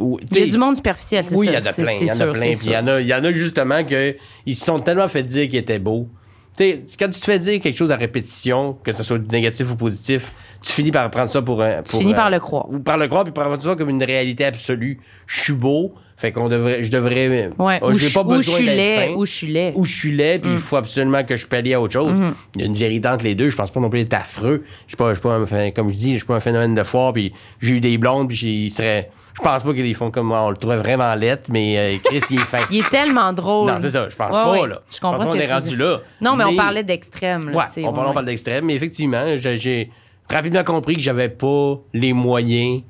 [0.00, 1.58] Il y a du monde superficiel, c'est Oui, il ça.
[1.60, 3.00] y en a c'est- plein, il y en a plein, puis il y en a,
[3.00, 6.08] il y en a justement que ils se sont tellement fait dire qu'ils étaient beaux.
[6.56, 9.70] Tu sais, quand tu te fais dire quelque chose à répétition, que ce soit négatif
[9.70, 11.82] ou positif, tu finis par prendre ça pour un.
[11.82, 12.68] Tu finis euh, par le croire.
[12.70, 15.00] ou par le croire, puis par prendre ça comme une réalité absolue.
[15.26, 17.50] Je suis beau, fait qu'on devrait, je devrais.
[17.58, 17.78] Ouais.
[17.82, 19.14] oh, ou j'ai je, pas besoin d'être laid, fin.
[19.16, 19.72] ou je suis laid.
[19.76, 20.40] Ou je suis laid, Mm.
[20.42, 22.12] puis il faut absolument que je pallie à autre chose.
[22.12, 22.32] Mm-hmm.
[22.54, 23.50] Il y a une vérité entre les deux.
[23.50, 24.62] Je pense pas non plus être affreux.
[24.86, 26.82] Je suis pas, je pas un comme je dis, je suis pas un phénomène de
[26.82, 29.10] foire, puis j'ai eu des blondes, puis ils seraient.
[29.34, 30.42] Je pense pas qu'ils les font comme moi.
[30.42, 32.58] On le trouvait vraiment lettre, mais euh, Chris, il est fin.
[32.70, 33.68] Il est tellement drôle.
[33.70, 34.82] Non, c'est ça, je pense Ouais, pas, là.
[34.94, 36.00] Je comprends qu'on que est rendu là.
[36.20, 37.50] Non, mais, on parlait d'extrême.
[37.50, 39.90] là, Ouais, on, parle- on d'extrême, mais effectivement, j'ai- j'ai
[40.30, 42.82] rapidement compris que j'avais pas les moyens.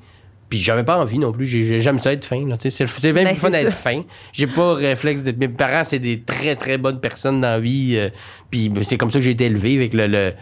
[0.53, 1.47] Puis j'avais pas envie non plus.
[1.47, 2.45] J'ai- j'ai- J'aime ça être fin.
[2.61, 2.85] C'est
[3.15, 4.03] bien Ben, plus fun d'être fin.
[4.35, 5.33] J'ai pas réflexe de.
[5.35, 7.95] Mes parents, c'est des très très bonnes personnes dans la vie.
[7.97, 8.11] euh,
[8.51, 9.77] puis c'est comme ça que j'ai été élevé.
[9.77, 10.35] Avec le, le-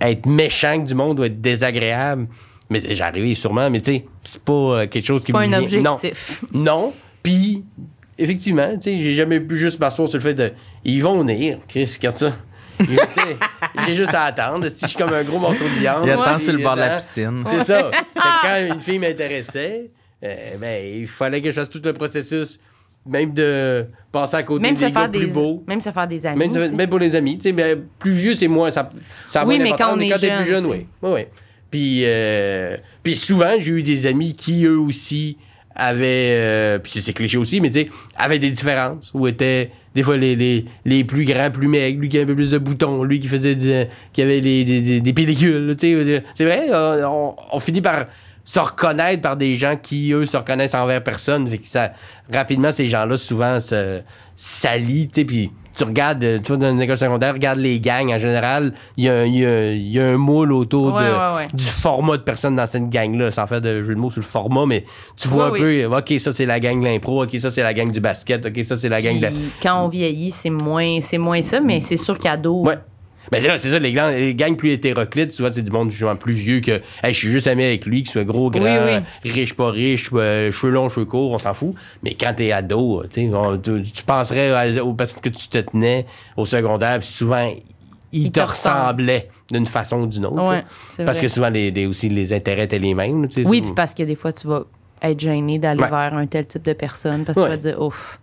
[0.00, 2.26] être méchant du monde ou être désagréable.
[2.70, 5.60] Mais arrivé sûrement, mais tu sais, c'est pas euh, quelque chose qui pas me un
[5.60, 5.92] vient- Non.
[5.92, 6.42] objectif.
[6.52, 6.92] Non.
[7.22, 7.62] Puis,
[8.18, 10.50] effectivement, tu sais, j'ai jamais pu juste m'asseoir sur le fait de.
[10.84, 11.58] Ils vont venir.
[11.68, 12.36] Chris, regarde ça.
[13.86, 14.66] J'ai juste à attendre.
[14.68, 16.02] Si je suis comme un gros morceau de viande.
[16.06, 17.44] Il attend sur le bord de la piscine.
[17.50, 17.90] C'est ça.
[17.90, 19.90] Fait que quand une fille m'intéressait,
[20.24, 22.58] euh, ben, il fallait que je fasse tout le processus,
[23.06, 25.62] même de passer à côté Même des se, gars faire plus des, beaux.
[25.66, 26.48] même se faire des amis.
[26.74, 27.36] Même, pour les amis.
[27.38, 28.70] Tu sais, mais plus vieux, c'est moins.
[28.70, 28.90] Ça,
[29.46, 30.86] Oui, mais quand on est quand t'es plus jeune, oui.
[31.02, 31.20] Oui, oui.
[31.70, 35.36] Puis, euh, puis souvent, j'ai eu des amis qui, eux aussi,
[35.74, 36.30] avaient.
[36.32, 39.10] euh, puis c'est- c'est cliché aussi, mais tu sais, avaient des différences.
[39.14, 42.00] Ou étaient des fois les, plus grands, plus maigres.
[42.00, 43.02] Lui qui avait plus de boutons.
[43.02, 45.76] Lui qui faisait des, qui avait les, des, des, pellicules.
[45.76, 48.06] Sais, c'est vrai, on, finit par
[48.44, 51.48] se reconnaître par des gens qui, eux, se reconnaissent envers personne.
[51.50, 51.92] Fait que ça,
[52.32, 54.02] rapidement, ces gens-là, souvent, se
[54.36, 58.18] sais, puis tu regardes, euh, tu vois, dans une école secondaire, regarde les gangs, en
[58.18, 61.04] général, il y a, un- il y a- il y a un moule autour Ouais,
[61.04, 61.46] de, ouais, ouais.
[61.54, 64.26] du format de personnes dans cette gang-là, sans faire de jeu de mots sur le
[64.26, 64.84] format, mais
[65.16, 67.62] tu vois Oui, un peu, OK, ça, c'est la gang de l'impro, OK, ça, c'est
[67.62, 69.28] la gang du basket, OK, ça, c'est la gang de...
[69.62, 72.64] Quand on vieillit, c'est moins, c'est moins ça, mais c'est sûr qu'ado.
[73.32, 73.40] Ouais.
[73.40, 75.90] Ben c'est ça, c'est ça, les, gangs, les gangs plus hétéroclites, souvent c'est du monde
[75.90, 78.62] justement plus vieux que hey, je suis juste ami avec lui, qu'il soit gros, grand,
[78.62, 81.74] Oui, riche, pas riche, euh, cheveux longs, cheveux courts, on s'en fout.
[82.02, 86.06] Mais quand t'es ado, on- tu, tu penserais aux personnes que tu te tenais
[86.36, 87.46] au secondaire, puis souvent
[88.12, 90.42] ils, Ils te ressemblaient d'une façon ou d'une autre.
[90.48, 90.64] Ouais,
[91.04, 91.26] Parce vrai.
[91.26, 93.28] que souvent les, les- aussi les intérêts étaient les mêmes.
[93.28, 94.64] tu sais, Oui, puis parce que des fois, tu vas
[95.02, 95.88] être gêné d'aller Ouais.
[95.90, 97.48] vers un tel type de personne parce que Ouais.
[97.58, 98.18] tu vas dire, ouf,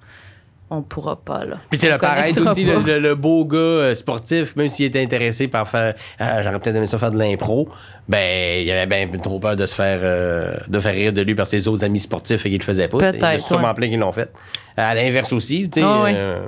[0.69, 1.57] on pourra pas, là.
[1.69, 5.01] Puis c'est le connectera aussi, le, le- le beau gars euh, sportif, même s'il était
[5.03, 7.69] intéressé par faire, ah, j'aurais peut-être aimé ça faire de l'impro,
[8.09, 11.35] ben il avait bien trop peur de se faire euh, de faire rire de lui
[11.35, 12.97] par ses autres amis sportifs et qu'il le faisait pas.
[12.97, 13.73] Peut-être, Il y a sûrement ouais.
[13.75, 14.31] plein qui l'ont fait.
[14.77, 15.85] À l'inverse aussi, tu sais.
[15.87, 16.13] Ah ouais.
[16.15, 16.45] euh,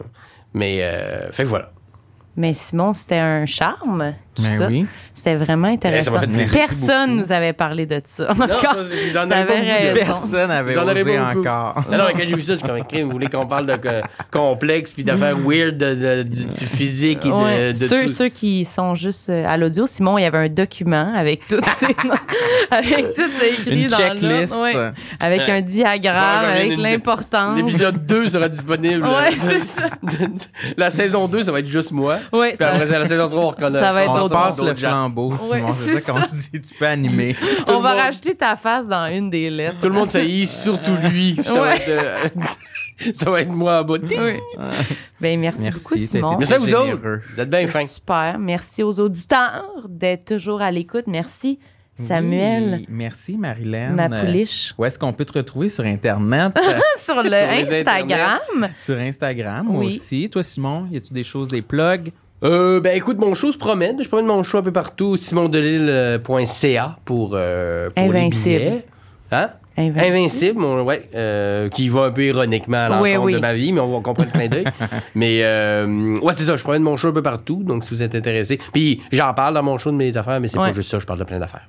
[0.53, 1.72] mais euh, fait que voilà.
[2.36, 4.68] Mais Simon, c'était un charme, tout Ben ça.
[4.68, 4.86] oui.
[5.18, 6.20] C'était vraiment intéressant.
[6.20, 6.53] fait plaisir.
[6.53, 7.22] Personne beaucoup.
[7.28, 8.34] nous avait parlé de ça.
[8.34, 8.76] Non, ça.
[9.95, 11.82] Personne n'avait osé encore.
[11.91, 13.74] Non, non, mais quand j'ai vu ça, je suis comme, vous voulez qu'on parle de
[13.86, 14.01] euh,
[14.32, 17.70] complexe puis d'affaires weird de, de- du, du physique et de, Ouais.
[17.74, 18.13] de ceux, tout.
[18.13, 21.65] ceux qui sont juste euh, à l'audio, Simon, il y avait un document avec toutes
[21.76, 21.88] ces
[22.72, 24.53] avec tout c'est écrit Une dans checklist.
[24.55, 24.76] ouais.
[25.20, 25.51] avec Ouais.
[25.51, 27.57] un diagramme, avec l'importance.
[27.57, 29.03] L'épisode 2 sera disponible.
[29.05, 29.89] Ouais, c'est ça.
[30.78, 32.20] la saison 2, ça va être juste moi.
[32.34, 33.80] Ouais, Puis ça- après, c'est la saison 3, on reconnaît.
[33.88, 35.07] Ça va être On autre passe le flambeau,
[35.38, 35.68] Simon.
[35.68, 36.62] Ouais, c'est ça qu'on dit.
[36.62, 37.34] Tu peux animer.
[37.66, 39.80] Tout On va monde- rajouter ta face dans une des lettres.
[39.82, 41.36] Tout le monde sait, surtout lui.
[41.43, 42.30] Ça, va être, euh,
[43.14, 43.95] ça va être moi en bas.
[44.01, 44.08] Oui.
[45.22, 46.38] Ben, merci, Merci, beaucoup, Simon.
[46.38, 47.20] Merci à vous autres.
[47.36, 47.86] Vous êtes bien fins.
[47.86, 48.38] Super.
[48.39, 51.05] Merci aux auditeurs d'être toujours à l'écoute.
[51.08, 51.60] Merci,
[52.08, 53.89] Samuel, Oui, Merci, Marilyn.
[53.93, 54.74] ma pouliche.
[54.78, 55.68] Où est-ce qu'on peut te retrouver?
[55.68, 56.53] Sur Internet?
[56.99, 58.70] Sur le Instagram.
[58.78, 59.95] sur Instagram Oui.
[59.95, 60.30] aussi.
[60.30, 62.12] Toi, Simon, y a-tu des choses, des plugs?
[62.44, 64.02] Euh, ben écoute, mon show se promène.
[64.02, 65.18] Je promène mon show un peu partout.
[65.18, 68.86] simondelille.ca pour, euh, pour les billets.
[69.32, 69.50] Hein?
[69.78, 70.06] Invincible.
[70.06, 73.34] Invincible, mon, ouais, euh, qui va un peu ironiquement à l'encontre oui.
[73.34, 74.66] de ma vie, mais on va comprendre le clin d'œil.
[75.16, 78.02] mais euh, ouais, c'est ça, je promène mon show un peu partout, donc si vous
[78.02, 78.60] êtes intéressé.
[78.74, 80.70] Puis j'en parle dans mon show de mes affaires, mais c'est Ouais.
[80.70, 81.68] pas juste ça, je parle de plein d'affaires.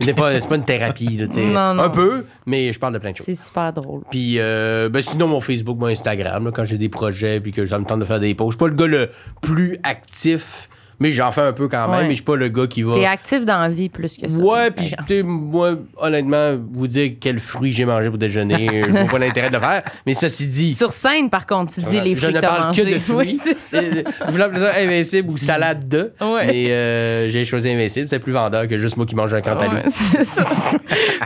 [0.00, 1.44] C'est pas, pas une thérapie, là, tu sais.
[1.46, 1.82] Non, non.
[1.82, 3.26] Un peu, mais je parle de plein de choses.
[3.26, 4.02] C'est super drôle.
[4.10, 7.66] Puis euh, ben sinon mon Facebook, mon Instagram, là, quand j'ai des projets puis que
[7.66, 8.52] ça me tente de faire des posts.
[8.52, 9.10] Je suis pas le gars le
[9.42, 10.68] plus actif,
[11.00, 11.98] mais j'en fais un peu quand même.
[12.00, 12.02] Ouais.
[12.04, 12.94] Mais je suis pas le gars qui va.
[12.94, 14.38] T'es actif dans la vie plus que ça.
[14.38, 15.06] Ouais, puis Instagram.
[15.08, 19.18] tu sais, moi, honnêtement, vous dire quels fruits j'ai mangé pour déjeuner, je vois pas
[19.18, 19.82] l'intérêt de le faire.
[20.06, 22.56] Mais ceci dit, Sur scène, par contre, tu dis les je fruits ne que t'as
[22.56, 23.16] parle que de fruits.
[23.18, 23.82] Oui, c'est ça.
[23.82, 26.12] Euh, Je voulais appeler ça invincible ou salade de.
[26.20, 26.46] Ouais.
[26.46, 29.74] Mais euh, j'ai choisi invincible, c'est plus vendeur que juste moi qui mange un cantalou.
[29.76, 30.44] Ouais, c'est ça.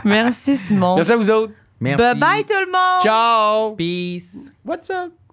[0.03, 0.95] Merci, Simon.
[0.95, 1.53] Merci à vous autres.
[1.79, 1.97] Merci.
[2.03, 3.01] Bye bye, tout le monde.
[3.03, 3.71] Ciao!
[3.75, 4.35] Peace.
[4.65, 5.13] What's up?